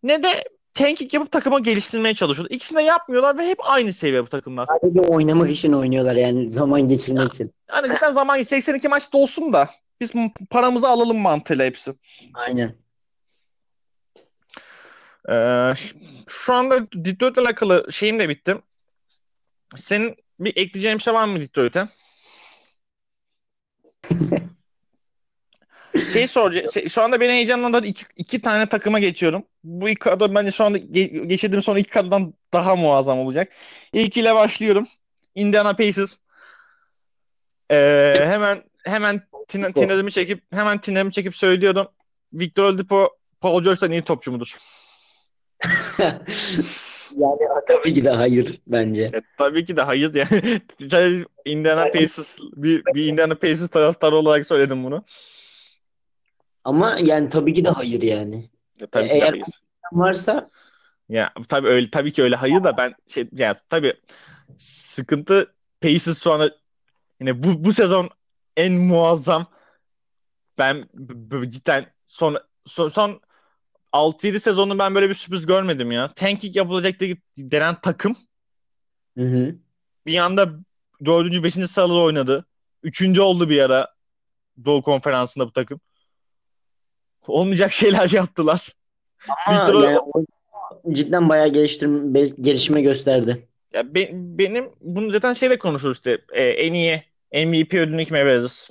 [0.02, 0.44] Ne de
[0.76, 2.54] tanking yapıp takıma geliştirmeye çalışıyorlar.
[2.56, 4.66] İkisini de yapmıyorlar ve hep aynı seviye bu takımlar.
[4.66, 7.54] Sadece oynamak için oynuyorlar yani zaman geçirmek ya, için.
[7.66, 10.12] Hani zaten zaman 82 maçta olsun da biz
[10.50, 11.94] paramızı alalım mantığıyla hepsi.
[12.34, 12.74] Aynen.
[15.28, 15.74] Ee,
[16.28, 18.56] şu anda Detroit'le alakalı şeyim de bitti.
[19.76, 21.88] Senin bir ekleyeceğin bir şey var mı Detroit'e?
[26.12, 26.72] şey soracağım.
[26.72, 29.44] Şey, şu anda beni heyecanlandıran iki, iki tane takıma geçiyorum.
[29.64, 33.52] Bu iki kadro bence şu anda ge- geçirdiğim son iki kadrodan daha muazzam olacak.
[33.92, 34.86] İlk ile başlıyorum.
[35.34, 36.16] Indiana Pacers.
[37.70, 41.88] Ee, hemen hemen tin- tinerimi çekip hemen tinerimi çekip söylüyorum.
[42.32, 44.56] Victor Oladipo Paul George'dan iyi topçu mudur?
[47.16, 47.38] Yani
[47.68, 49.02] tabii ki de hayır bence.
[49.02, 50.60] E, tabii ki de hayır yani.
[51.44, 55.04] Indiana Pacers bir, bir Indiana Pacers taraftarı olarak söyledim bunu.
[56.66, 58.50] Ama yani tabii ki de hayır yani.
[58.80, 59.44] E, tabii Eğer ki de hayır.
[59.92, 60.50] varsa
[61.08, 63.94] ya tabii öyle tabii ki öyle hayır da ben şey ya tabii
[64.58, 66.50] sıkıntı Pacers şu anda
[67.20, 68.10] yine bu bu sezon
[68.56, 69.46] en muazzam
[70.58, 70.84] ben
[71.48, 73.20] cidden son son, son
[73.92, 76.12] 6-7 sezonu ben böyle bir sürpriz görmedim ya.
[76.12, 77.00] Tanking yapılacak
[77.38, 78.16] denen takım
[79.18, 79.54] hı hı.
[80.06, 80.50] bir anda
[81.04, 81.42] 4.
[81.42, 81.52] 5.
[81.70, 82.46] sırada oynadı.
[82.82, 83.18] 3.
[83.18, 83.94] oldu bir ara
[84.64, 85.80] Doğu Konferansı'nda bu takım.
[87.28, 88.72] Olmayacak şeyler yaptılar.
[89.46, 89.98] Ama yani
[90.92, 93.48] cidden bayağı geliştirme, gelişme gösterdi.
[93.72, 98.70] Ya be, benim bunu zaten şeyle konuşuruz işte e, en iyi MVP ödülünü kime veririz?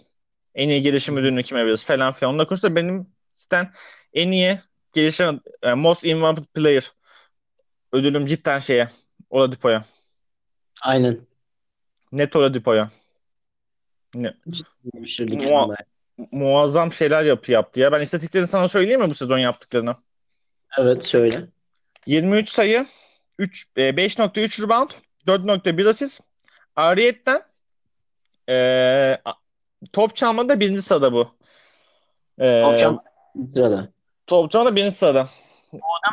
[0.55, 2.33] En iyi gelişim ödülünü kime veririz falan filan.
[2.33, 3.71] Onunla konuşuruz benim cidden
[4.13, 4.59] en iyi
[4.93, 6.91] gelişen e, Most Invented Player
[7.91, 8.89] ödülüm cidden şeye
[9.29, 9.85] Oladipo'ya.
[10.81, 11.17] Aynen.
[12.11, 12.89] Net Oladipo'ya.
[14.15, 14.33] Ne?
[15.35, 15.75] Mu-
[16.31, 17.91] muazzam şeyler yapı yaptı ya.
[17.91, 19.95] Ben istatistiklerini sana söyleyeyim mi bu sezon yaptıklarını?
[20.79, 21.37] Evet söyle.
[22.05, 22.85] 23 sayı,
[23.39, 24.89] 3 5.3 rebound,
[25.27, 26.21] 4.1 asist.
[26.75, 27.41] Ariyetten
[28.49, 29.17] e,
[29.93, 31.31] top çalmada birinci sırada bu.
[32.39, 33.03] E, top çalma
[33.49, 33.89] sırada.
[34.27, 35.29] Top çalmada birinci sırada.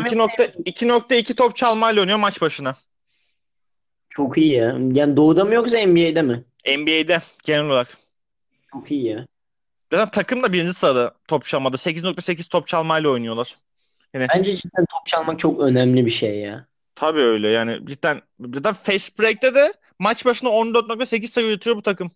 [0.01, 2.75] 2.2 top çalmayla oynuyor maç başına.
[4.11, 4.79] Çok iyi ya.
[4.93, 6.45] Yani doğuda mı yoksa NBA'de mi?
[6.67, 7.89] NBA'de genel olarak.
[8.73, 9.27] Çok iyi ya.
[9.93, 11.77] Zaten takım da birinci sırada top çalmada.
[11.77, 13.57] 8.8 top çalmayla oynuyorlar.
[14.15, 16.67] Yani, Bence cidden top çalmak çok önemli bir şey ya.
[16.95, 22.11] Tabii öyle yani cidden cidden fast break'te de maç başına 14.8 sayı üretiyor bu takım.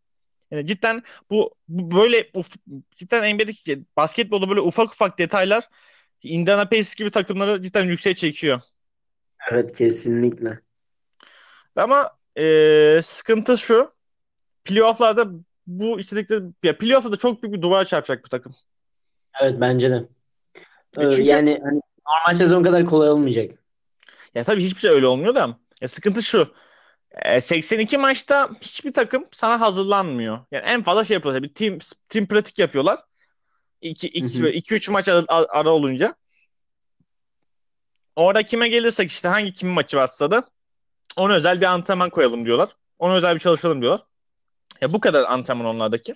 [0.51, 2.51] Yani cidden bu, bu böyle uf,
[2.95, 5.65] cidden NBA'deki basketbolda böyle ufak ufak detaylar
[6.23, 8.61] Indiana Pacers gibi takımları cidden yükseğe çekiyor.
[9.51, 10.61] Evet kesinlikle.
[11.77, 13.97] Ama e, sıkıntı şu.
[14.65, 15.27] Playoff'larda
[15.67, 18.55] bu istedikleri ya playoff'ta da çok büyük bir duvara çarpacak bu takım.
[19.41, 20.09] Evet bence de.
[20.99, 23.51] E, çünkü, yani hani normal sezon kadar kolay olmayacak.
[24.35, 25.59] Ya tabii hiçbir şey öyle olmuyor da.
[25.81, 26.55] Ya sıkıntı şu.
[27.41, 30.39] 82 maçta hiçbir takım sana hazırlanmıyor.
[30.51, 31.43] Yani en fazla şey yapıyorlar.
[31.43, 32.99] Bir team, team pratik yapıyorlar.
[33.83, 36.15] 2-3 maç ara, ara olunca.
[38.17, 40.45] Orada kime gelirsek işte hangi kimin maçı varsa da
[41.17, 42.69] ona özel bir antrenman koyalım diyorlar.
[42.99, 44.07] Ona özel bir çalışalım diyorlar.
[44.81, 46.15] Ya bu kadar antrenman onlardaki.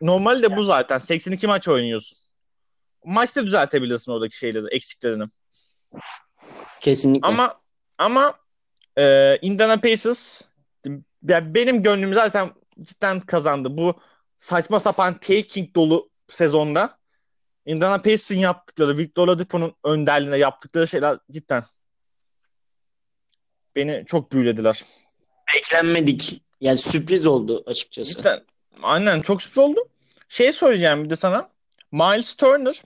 [0.00, 0.98] Normalde bu zaten.
[0.98, 2.18] 82 maç oynuyorsun.
[3.04, 5.24] Maçta düzeltebilirsin oradaki şeyleri, eksiklerini.
[6.80, 7.28] Kesinlikle.
[7.28, 7.54] Ama
[7.98, 8.38] ama
[8.98, 10.42] e, Indiana Pacers
[11.28, 12.50] ya benim gönlüm zaten
[12.82, 13.76] cidden kazandı.
[13.76, 14.00] Bu
[14.36, 16.98] saçma sapan taking dolu sezonda
[17.68, 21.64] Indiana Pacers'in yaptıkları, Victor Oladipo'nun önderliğinde yaptıkları şeyler cidden
[23.76, 24.84] beni çok büyülediler.
[25.54, 26.42] Beklenmedik.
[26.60, 28.14] Yani sürpriz oldu açıkçası.
[28.16, 28.44] Cidden.
[28.82, 29.80] Aynen çok sürpriz oldu.
[30.28, 31.48] Şey söyleyeceğim bir de sana.
[31.92, 32.82] Miles Turner.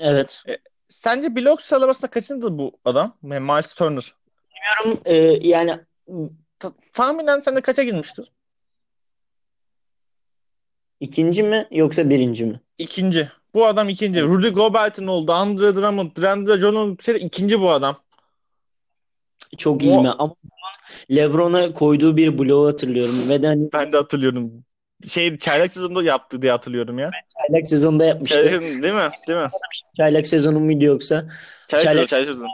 [0.00, 0.42] Evet.
[0.48, 3.16] E, sence blok sıralamasında kaçıncı bu adam?
[3.22, 4.14] Miles Turner.
[4.54, 5.02] Bilmiyorum.
[5.04, 5.14] E,
[5.48, 5.80] yani
[6.58, 8.32] Ta- tahminen sende kaça girmiştir?
[11.00, 12.60] İkinci mi yoksa birinci mi?
[12.78, 13.30] İkinci.
[13.54, 14.22] Bu adam ikinci.
[14.22, 15.32] Rudy Gobert'in oldu.
[15.32, 17.96] Andre Drummond, Deandre Jordan şey, ikinci bu adam.
[19.58, 20.10] Çok iyi mi?
[20.10, 20.34] Ama
[21.10, 23.28] LeBron'a koyduğu bir bloğu hatırlıyorum.
[23.28, 23.72] Ve de hani...
[23.72, 24.64] Ben de hatırlıyorum.
[25.08, 27.10] Şey çaylak sezonunda yaptı diye hatırlıyorum ya.
[27.36, 28.36] Çaylak sezonunda yapmıştı.
[28.36, 29.10] Çaylak sezonu, değil mi?
[29.28, 29.50] Değil mi?
[29.96, 31.28] Çaylak sezonu muydu yoksa?
[31.68, 32.46] Çaylak, çaylak, çaylak sezonu.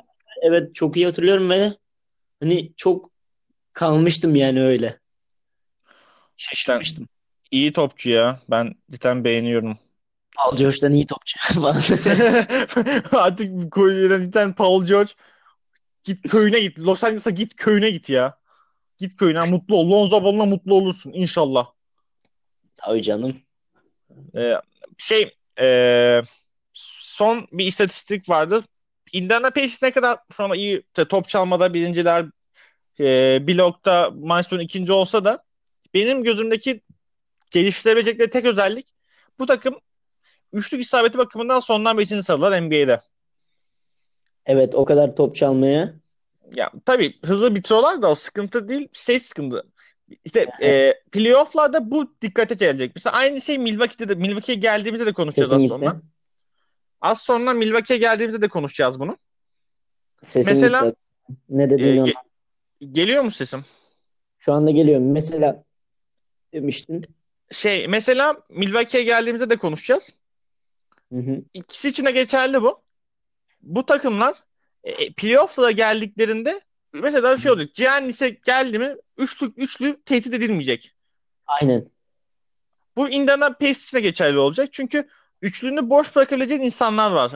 [0.43, 1.71] Evet çok iyi hatırlıyorum ve
[2.41, 3.11] hani çok
[3.73, 4.99] kalmıştım yani öyle.
[6.37, 7.09] Şaşırmıştım.
[7.51, 8.41] İyi topçu ya.
[8.51, 9.79] Ben cidden beğeniyorum.
[10.37, 11.39] Paul George'dan iyi topçu
[13.17, 15.11] Artık bir tane Paul George
[16.05, 16.79] git köyüne git.
[16.79, 18.39] Los Angeles'a git köyüne git ya.
[18.99, 19.91] Git köyüne mutlu ol.
[19.91, 21.67] Lonzo Ball'la mutlu olursun inşallah.
[22.77, 23.37] Tabii canım.
[24.37, 24.55] Ee,
[24.99, 26.23] şey e,
[26.73, 28.63] son bir istatistik vardı.
[29.13, 32.27] Indiana Pacers ne kadar şu anda iyi top çalmada birinciler
[33.01, 35.45] e, blokta Milestone ikinci olsa da
[35.95, 36.81] benim gözümdeki
[37.51, 38.95] geliştirebilecekleri tek özellik
[39.39, 39.81] bu takım
[40.53, 43.01] üçlük isabeti bakımından sondan beşinci sıralar NBA'de.
[44.51, 45.95] Evet o kadar top çalmaya.
[46.55, 48.89] Ya tabii hızlı bitiriyorlar da o sıkıntı değil.
[48.93, 49.67] Şey sıkıntı.
[50.25, 52.93] İşte e, playoff'larda bu dikkate gelecek.
[52.95, 55.91] Mesela aynı şey Milwaukee'de de Milwaukee'ye geldiğimizde de konuşacağız Sesin az sonra.
[55.91, 56.07] gitti.
[57.01, 59.17] Az sonra Milwaukee'ye geldiğimizde de konuşacağız bunu.
[60.23, 60.97] Sesin Mesela gitti.
[61.49, 63.65] Ne dediğini e, ge- geliyor mu sesim?
[64.39, 65.01] Şu anda geliyor.
[65.01, 65.65] Mesela
[66.53, 67.05] demiştin.
[67.51, 70.11] Şey mesela Milwaukee'ye geldiğimizde de konuşacağız.
[71.13, 71.43] Hı hı.
[71.55, 72.83] İkisi için de geçerli bu.
[73.63, 74.35] Bu takımlar
[74.85, 76.61] e, playoff'lara geldiklerinde
[76.93, 77.75] mesela şey olacak.
[77.75, 80.95] Giannis'e geldi mi üçlü, üçlü tehdit edilmeyecek.
[81.47, 81.87] Aynen.
[82.97, 84.69] Bu Indiana Pacers için de geçerli olacak.
[84.73, 85.09] Çünkü
[85.43, 87.33] üçlünü boş bırakabileceğin insanlar var.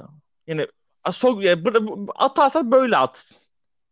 [0.47, 0.67] Yani
[1.13, 1.41] so,
[2.15, 3.33] atarsa böyle at.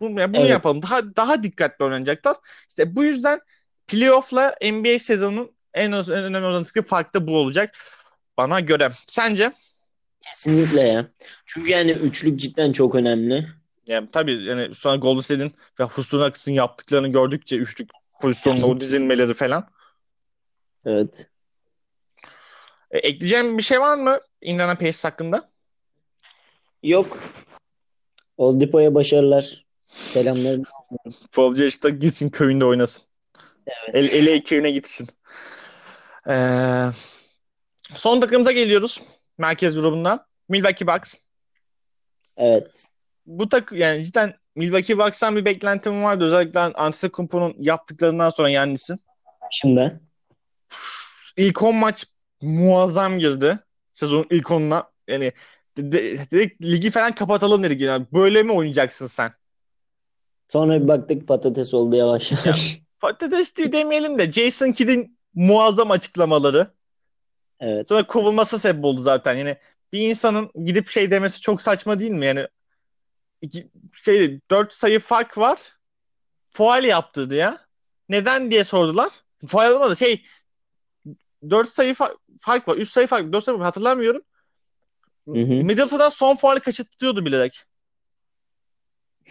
[0.00, 0.50] Bunu, yani bunu Evet.
[0.50, 0.82] yapalım.
[0.82, 2.36] Daha daha dikkatli oynayacaklar.
[2.68, 3.40] İşte bu yüzden
[3.86, 7.74] playoff'la NBA sezonunun en, önemli olan farkı da bu olacak.
[8.36, 8.92] Bana göre.
[9.08, 9.52] Sence?
[10.22, 11.06] Kesinlikle ya.
[11.46, 13.46] Çünkü yani üçlük cidden çok önemli.
[13.86, 19.34] Yani tabii yani sonra Golden State'in ve Houston Rockets'ın yaptıklarını gördükçe üçlük pozisyonunda o dizilmeleri
[19.34, 19.68] falan.
[20.86, 21.30] Evet.
[22.90, 25.50] E, ekleyeceğim bir şey var mı Indiana Pacers hakkında?
[26.82, 27.18] Yok.
[28.36, 29.64] Oldipo'ya başarılar.
[29.86, 30.58] Selamlar.
[31.32, 33.04] Paul George da gitsin köyünde oynasın.
[33.66, 34.14] Evet.
[34.14, 35.08] El, LA köyüne gitsin.
[36.28, 36.86] Ee,
[37.94, 39.02] son takımıza geliyoruz.
[39.38, 40.26] Merkez grubundan.
[40.48, 41.14] Milwaukee Bucks.
[42.36, 42.88] Evet.
[43.26, 46.24] Bu tak yani cidden Milwaukee Bucks'tan bir beklentim vardı.
[46.24, 49.00] Özellikle Antetokounmpo'nun yaptıklarından sonra Yannis'in.
[49.50, 50.00] Şimdi.
[51.36, 52.06] İlk 10 maç
[52.42, 53.58] muazzam girdi.
[53.92, 54.90] Sezonun ilk 10'una.
[55.08, 55.32] Yani
[55.76, 57.80] de- de- dedik ligi falan kapatalım dedik.
[57.80, 59.32] Yani böyle mi oynayacaksın sen?
[60.48, 62.78] Sonra bir baktık patates oldu yavaş yavaş.
[63.00, 66.70] Patates değil demeyelim de Jason Kidd'in muazzam açıklamaları.
[67.62, 67.88] Evet.
[67.88, 69.34] Sonra kovulması sebep oldu zaten.
[69.34, 69.56] Yani
[69.92, 72.26] bir insanın gidip şey demesi çok saçma değil mi?
[72.26, 72.48] Yani
[73.42, 73.68] iki,
[74.04, 75.72] şey 4 sayı fark var.
[76.50, 77.66] Faal yaptırdı ya.
[78.08, 79.12] Neden diye sordular.
[79.48, 79.96] Faal olmadı.
[79.96, 80.24] Şey
[81.50, 82.76] 4 sayı fa- fark var.
[82.76, 83.32] 3 sayı fark.
[83.32, 84.22] 4 sayı fark hatırlamıyorum.
[85.28, 85.64] Hı hı.
[85.64, 87.64] Middleton'dan son faali kaçırtıyordu bilerek.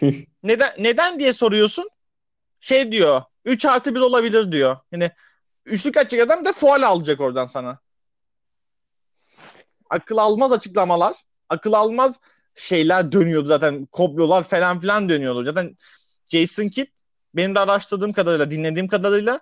[0.42, 1.90] neden neden diye soruyorsun.
[2.60, 3.22] Şey diyor.
[3.44, 4.76] 3 artı 1 olabilir diyor.
[4.92, 5.10] Yani
[5.66, 7.78] üçlük açacak adam da faal alacak oradan sana.
[9.92, 11.16] Akıl almaz açıklamalar.
[11.48, 12.20] Akıl almaz
[12.54, 13.86] şeyler dönüyordu zaten.
[13.86, 15.44] Kopyalar falan filan dönüyordu.
[15.44, 15.76] Zaten
[16.28, 16.86] Jason Kidd
[17.34, 19.40] benim de araştırdığım kadarıyla, dinlediğim kadarıyla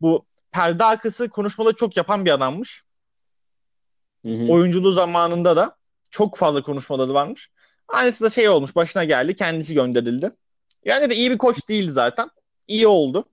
[0.00, 2.82] bu perde arkası konuşmaları çok yapan bir adammış.
[4.26, 4.52] Hı hı.
[4.52, 5.76] Oyunculuğu zamanında da
[6.10, 7.50] çok fazla konuşmaları varmış.
[7.88, 10.30] Aynısı da şey olmuş, başına geldi, kendisi gönderildi.
[10.84, 12.30] Yani de iyi bir koç değildi zaten.
[12.68, 13.24] İyi oldu.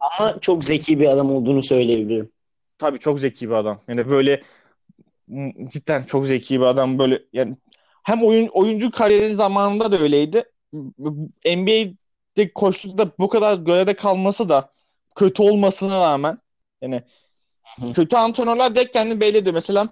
[0.00, 2.30] Ama çok zeki bir adam olduğunu söyleyebilirim.
[2.78, 3.80] Tabii çok zeki bir adam.
[3.88, 4.42] Yani böyle
[5.68, 7.56] cidden çok zeki bir adam böyle yani
[8.02, 10.44] hem oyun oyuncu kariyeri zamanında da öyleydi.
[11.46, 14.72] NBA'de koçlukta bu kadar görevde kalması da
[15.14, 16.38] kötü olmasına rağmen
[16.82, 17.02] yani
[17.80, 17.92] Hı.
[17.92, 19.54] kötü antrenörler de kendini belli ediyor.
[19.54, 19.88] Mesela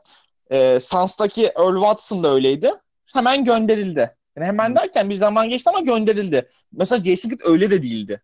[0.51, 2.73] e, Suns'taki Earl Watson da öyleydi.
[3.13, 4.17] Hemen gönderildi.
[4.37, 6.51] Yani hemen derken bir zaman geçti ama gönderildi.
[6.73, 8.23] Mesela Jason Kidd öyle de değildi.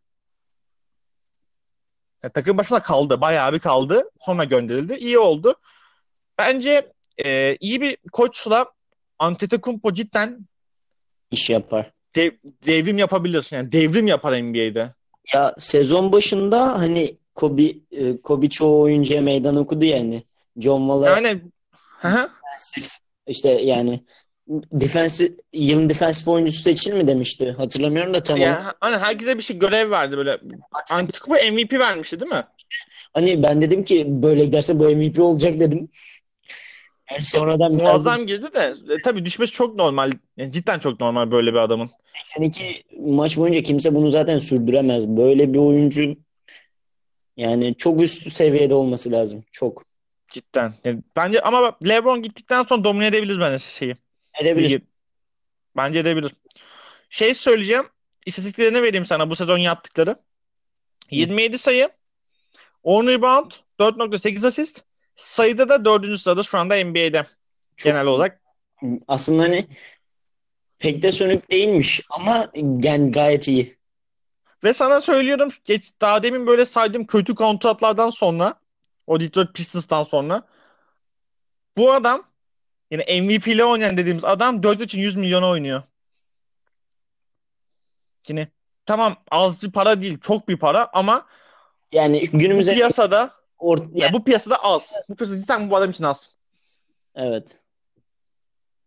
[2.22, 3.20] Yani takım başına kaldı.
[3.20, 4.10] Bayağı bir kaldı.
[4.20, 4.94] Sonra gönderildi.
[4.94, 5.54] İyi oldu.
[6.38, 6.92] Bence
[7.24, 8.72] e, iyi bir koçla
[9.18, 10.38] Antetokounmpo cidden
[11.30, 11.92] iş yapar.
[12.14, 12.30] Dev,
[12.66, 13.48] devrim yapabilir.
[13.50, 14.94] Yani devrim yapar NBA'de.
[15.34, 20.22] Ya sezon başında hani Kobe, e, Kobe çoğu oyuncuya meydan okudu yani.
[20.56, 21.40] John Wall'a yani,
[23.26, 24.00] işte yani
[24.52, 27.52] defensi yılın defensif oyuncusu seçil mi demişti.
[27.52, 28.42] Hatırlamıyorum da tamam.
[28.42, 30.38] Yani, hani herkese bir şey görev verdi böyle.
[30.92, 32.44] Antetokounmpo MVP vermişti değil mi?
[33.14, 35.88] Hani ben dedim ki böyle giderse bu MVP olacak dedim.
[37.10, 40.12] Yani sonradan muazzam girdi de e, tabii düşmesi çok normal.
[40.36, 41.90] Yani cidden çok normal böyle bir adamın.
[42.24, 45.08] 82 maç boyunca kimse bunu zaten sürdüremez.
[45.08, 46.16] Böyle bir oyuncu
[47.36, 49.44] yani çok üst seviyede olması lazım.
[49.52, 49.84] Çok.
[50.28, 50.74] Cidden.
[50.84, 53.96] Yani bence ama LeBron gittikten sonra domine edebilir bence şeyi.
[54.40, 54.82] Edebilir.
[55.76, 56.32] Bence edebilir.
[57.10, 57.84] Şey söyleyeceğim.
[58.26, 60.16] İstatistiklerini vereyim sana bu sezon yaptıkları.
[61.10, 61.90] 27 sayı,
[62.82, 64.84] 10 rebound, 4.8 asist.
[65.18, 66.18] Sayıda da 4.
[66.18, 67.26] sırada şu anda NBA'de.
[67.76, 68.40] Çok genel olarak.
[69.08, 69.66] Aslında hani
[70.78, 73.78] pek de sönük değilmiş ama yani gayet iyi.
[74.64, 78.60] Ve sana söylüyorum geç, daha demin böyle saydığım kötü kontratlardan sonra
[79.06, 80.42] o Detroit Pistons'tan sonra
[81.76, 82.22] bu adam
[82.90, 85.82] yani MVP ile oynayan dediğimiz adam 4 için 100 milyona oynuyor.
[88.28, 88.48] Yine
[88.86, 91.26] tamam az bir para değil çok bir para ama
[91.92, 94.94] yani günümüzde piyasada or, yani, ya bu piyasada az.
[95.08, 96.32] Bu piyasada cidden bu adam için az.
[97.14, 97.64] Evet.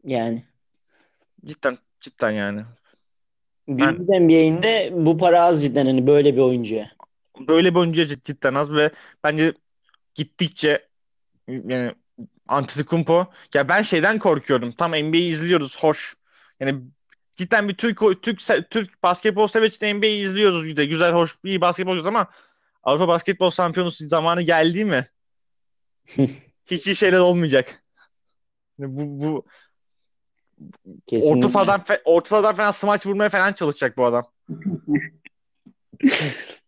[0.03, 0.43] Yani.
[1.45, 2.61] Cidden cidden yani.
[3.67, 6.91] Günümüz ben, NBA'inde bu para az cidden hani böyle bir oyuncuya.
[7.47, 8.91] Böyle bir oyuncuya cidden az ve
[9.23, 9.53] bence
[10.15, 10.87] gittikçe
[11.47, 11.95] yani
[12.47, 14.71] Antetokounmpo ya ben şeyden korkuyorum.
[14.71, 16.15] Tam NBA'yi izliyoruz hoş.
[16.59, 16.81] Yani
[17.31, 22.05] cidden bir Türk Türk Türk basketbol sever için NBA'yi izliyoruz de güzel hoş iyi basketbol
[22.05, 22.27] ama
[22.83, 25.07] Avrupa Basketbol Şampiyonası zamanı geldi mi
[26.65, 27.83] hiç iyi şeyler olmayacak.
[28.79, 29.45] Bu, bu
[31.05, 31.37] Kesinlikle.
[31.37, 34.25] orta sahadan, orta sahadan falan smaç vurmaya falan çalışacak bu adam.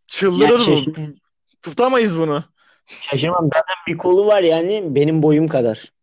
[0.06, 0.86] Çıldırır şey...
[0.86, 1.02] bu.
[1.62, 2.44] Tutamayız bunu.
[2.86, 3.44] Şaşırmam.
[3.44, 5.94] Zaten bir kolu var yani benim boyum kadar.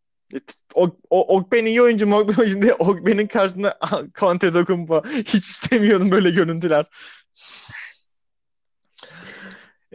[0.74, 2.16] O, o Ogben iyi oyuncu mu?
[2.16, 2.74] Ogben oyuncu değil.
[2.78, 3.78] Ogben'in karşısında
[4.14, 5.02] Conte Dokumpa.
[5.24, 6.86] Hiç istemiyorum böyle görüntüler.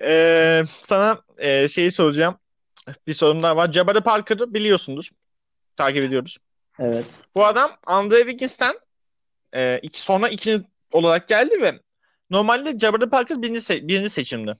[0.01, 2.39] Ee, sana e, şeyi soracağım.
[3.07, 3.71] Bir sorum daha var.
[3.71, 5.11] Jabari Parker'ı biliyorsunuz.
[5.75, 6.37] Takip ediyoruz.
[6.79, 7.15] Evet.
[7.35, 8.79] Bu adam Andre Wiggins'ten
[9.55, 11.79] e, iki, sonra ikinci olarak geldi ve
[12.29, 14.55] normalde Jabari Parker birinci, se birinci seçimdi.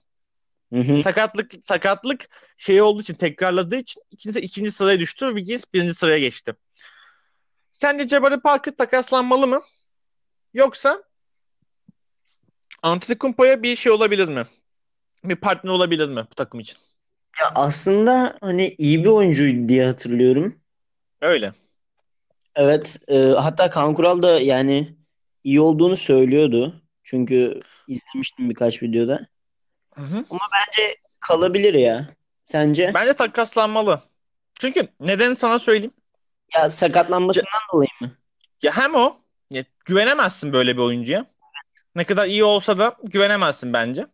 [0.72, 1.02] Hı hı.
[1.02, 5.26] Sakatlık sakatlık şey olduğu için tekrarladığı için ikinci, ikinci sıraya düştü.
[5.26, 6.54] Wiggins birinci sıraya geçti.
[7.72, 9.60] Sence Jabari Parker takaslanmalı mı?
[10.54, 11.02] Yoksa
[12.82, 14.46] Antetokounmpo'ya bir şey olabilir mi?
[15.28, 16.78] Bir partner olabilir mi bu takım için?
[17.40, 20.56] Ya aslında hani iyi bir oyuncu diye hatırlıyorum.
[21.20, 21.52] Öyle.
[22.54, 22.98] Evet.
[23.08, 24.96] E, hatta Kaan Kural da yani
[25.44, 26.82] iyi olduğunu söylüyordu.
[27.04, 29.26] Çünkü izlemiştim birkaç videoda.
[29.94, 30.24] Hı hı.
[30.30, 32.06] Ama bence kalabilir ya.
[32.44, 32.90] Sence?
[32.94, 34.00] Bence takaslanmalı.
[34.60, 35.94] Çünkü neden sana söyleyeyim.
[36.54, 38.10] Ya sakatlanmasından ya, dolayı mı?
[38.62, 39.16] Ya hem o.
[39.50, 41.26] Ya, güvenemezsin böyle bir oyuncuya.
[41.94, 44.06] Ne kadar iyi olsa da güvenemezsin bence.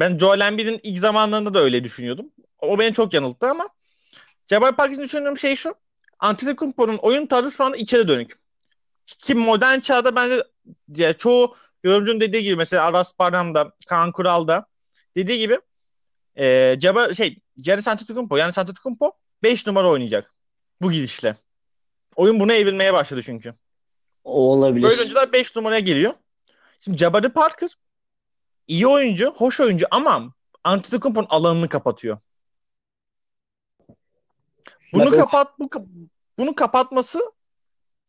[0.00, 2.30] Ben Joel Embiid'in ilk zamanlarında da öyle düşünüyordum.
[2.60, 3.68] O beni çok yanılttı ama
[4.50, 5.74] Jabari Parker'ın düşündüğüm şey şu.
[6.18, 8.32] Antetokounmpo'nun oyun tarzı şu anda içeri dönük.
[9.06, 10.42] Ki modern çağda bence
[10.96, 14.66] ya, çoğu yorumcunun dediği gibi mesela Aras Barham'da, Kaan Kural'da
[15.16, 15.60] dediği gibi
[16.36, 20.34] e, Jabba şey Giannis Antetokounmpo yani Antetokounmpo 5 numara oynayacak
[20.82, 21.36] bu gidişle.
[22.16, 23.54] Oyun buna evrilmeye başladı çünkü.
[24.24, 24.82] O olabilir.
[24.82, 26.14] Böyle oyuncular 5 numaraya geliyor.
[26.80, 27.70] Şimdi Jabari Parker
[28.68, 30.32] iyi oyuncu, hoş oyuncu ama
[30.64, 32.18] Antetokounmpo'nun alanını kapatıyor.
[34.92, 35.68] Bunu Bak, kapat bu
[36.38, 37.20] bunu kapatması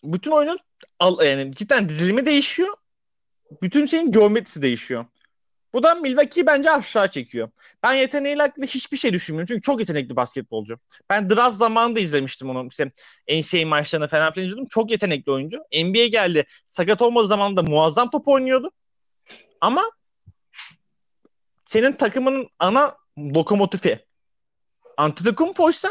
[0.03, 0.59] bütün oyunun
[0.99, 2.73] al, yani cidden dizilimi değişiyor.
[3.61, 5.05] Bütün şeyin geometrisi değişiyor.
[5.73, 7.49] Bu da Milwaukee'yi bence aşağı çekiyor.
[7.83, 9.47] Ben yeteneğiyle hakkında hiçbir şey düşünmüyorum.
[9.47, 10.79] Çünkü çok yetenekli basketbolcu.
[11.09, 12.67] Ben draft zamanında izlemiştim onu.
[12.67, 12.91] İşte
[13.29, 14.65] NCAA maçlarını falan filan izledim.
[14.69, 15.57] Çok yetenekli oyuncu.
[15.73, 16.45] NBA geldi.
[16.67, 18.71] Sakat olmadığı zaman da muazzam top oynuyordu.
[19.61, 19.91] Ama
[21.67, 24.07] senin takımının ana lokomotifi
[24.97, 25.87] Antetokounmpo ise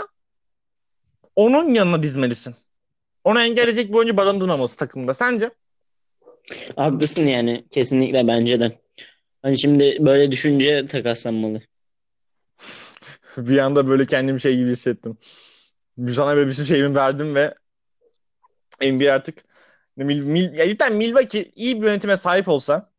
[1.37, 2.55] onun yanına dizmelisin.
[3.25, 5.15] Onu engelleyecek bir oyuncu barındırmaması takımda.
[5.15, 5.51] Sence?
[6.77, 7.67] Haklısın yani.
[7.71, 8.79] Kesinlikle bence de.
[9.43, 11.63] Hani şimdi böyle düşünce takaslanmalı.
[13.37, 15.19] bir anda böyle kendimi şey gibi hissettim.
[16.15, 17.55] Sana böyle bir sürü şeyimi verdim ve
[18.83, 19.45] NBA artık
[19.97, 22.91] Mil, Mil, ya cidden Milwaukee iyi bir yönetime sahip olsa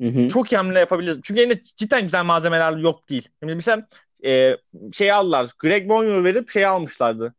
[0.00, 0.28] Hı hı.
[0.28, 1.18] Çok iyi hamle yapabiliriz.
[1.22, 3.28] Çünkü elinde cidden güzel malzemeler yok değil.
[3.42, 3.88] Şimdi mesela
[4.24, 4.56] e,
[4.92, 5.50] şey aldılar.
[5.58, 7.34] Greg Monroe verip şey almışlardı.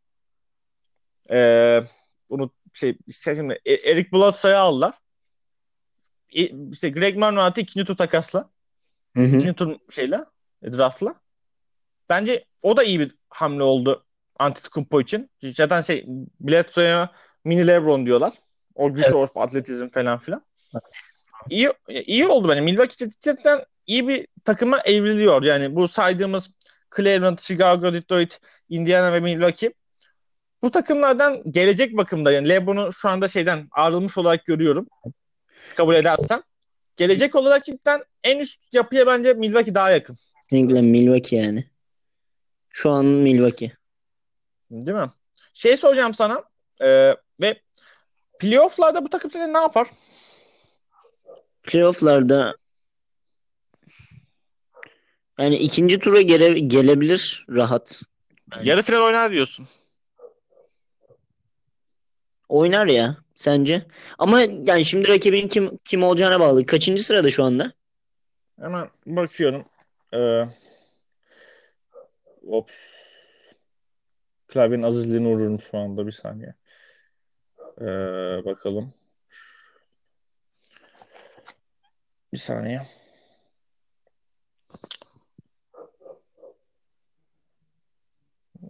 [1.30, 1.80] E,
[2.30, 4.94] bunu şey şimdi e, Eric Bledsoe'yu aldılar.
[6.32, 8.50] E, işte Greg Monroe'yu ikinci tur takasla.
[9.16, 9.26] Hı hı.
[9.26, 10.24] İkinci tur şeyle
[10.64, 11.14] draftla.
[12.08, 14.04] Bence o da iyi bir hamle oldu
[14.38, 15.30] Antetokounmpo için.
[15.42, 16.04] Zaten şey
[16.40, 17.10] Bledsoe'ya
[17.44, 18.32] mini LeBron diyorlar.
[18.74, 19.30] O güç, evet.
[19.34, 20.42] o atletizm falan filan.
[20.74, 21.19] Evet.
[21.50, 22.60] İyi, iyi oldu bence.
[22.60, 25.42] Milwaukee cidden iyi bir takıma evriliyor.
[25.42, 26.50] Yani bu saydığımız
[26.96, 29.72] Cleveland, Chicago, Detroit, Indiana ve Milwaukee
[30.62, 34.86] bu takımlardan gelecek bakımda yani LeBron'u şu anda şeyden ayrılmış olarak görüyorum.
[35.76, 36.42] Kabul edersen.
[36.96, 40.16] Gelecek olarak cidden en üst yapıya bence Milwaukee daha yakın.
[40.34, 41.64] Kesinlikle Milwaukee yani.
[42.68, 43.72] Şu an Milwaukee.
[44.70, 45.10] Değil mi?
[45.54, 46.44] Şey soracağım sana
[46.80, 47.60] e, ve
[48.38, 49.86] playofflarda bu takım seni ne yapar?
[51.62, 52.56] Playoff'larda
[55.38, 58.02] yani ikinci tura gele, gelebilir rahat.
[58.54, 58.68] Yani.
[58.68, 59.68] Yarı final oynar diyorsun.
[62.48, 63.86] Oynar ya sence?
[64.18, 66.66] Ama yani şimdi rakibin kim kim olacağına bağlı.
[66.66, 67.72] Kaçıncı sırada şu anda?
[68.60, 69.64] Hemen bakıyorum.
[70.14, 70.44] Ee,
[72.46, 72.74] ops.
[74.48, 76.54] Klavyenin azizliğini uğrurum şu anda bir saniye.
[77.80, 77.84] Ee,
[78.44, 78.94] bakalım.
[82.32, 82.82] Bir saniye.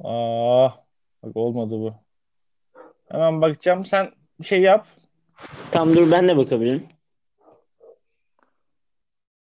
[0.05, 0.69] Aa,
[1.23, 1.95] bak olmadı bu.
[3.11, 3.85] Hemen bakacağım.
[3.85, 4.87] Sen bir şey yap.
[5.73, 6.89] Tam dur ben de bakabilirim.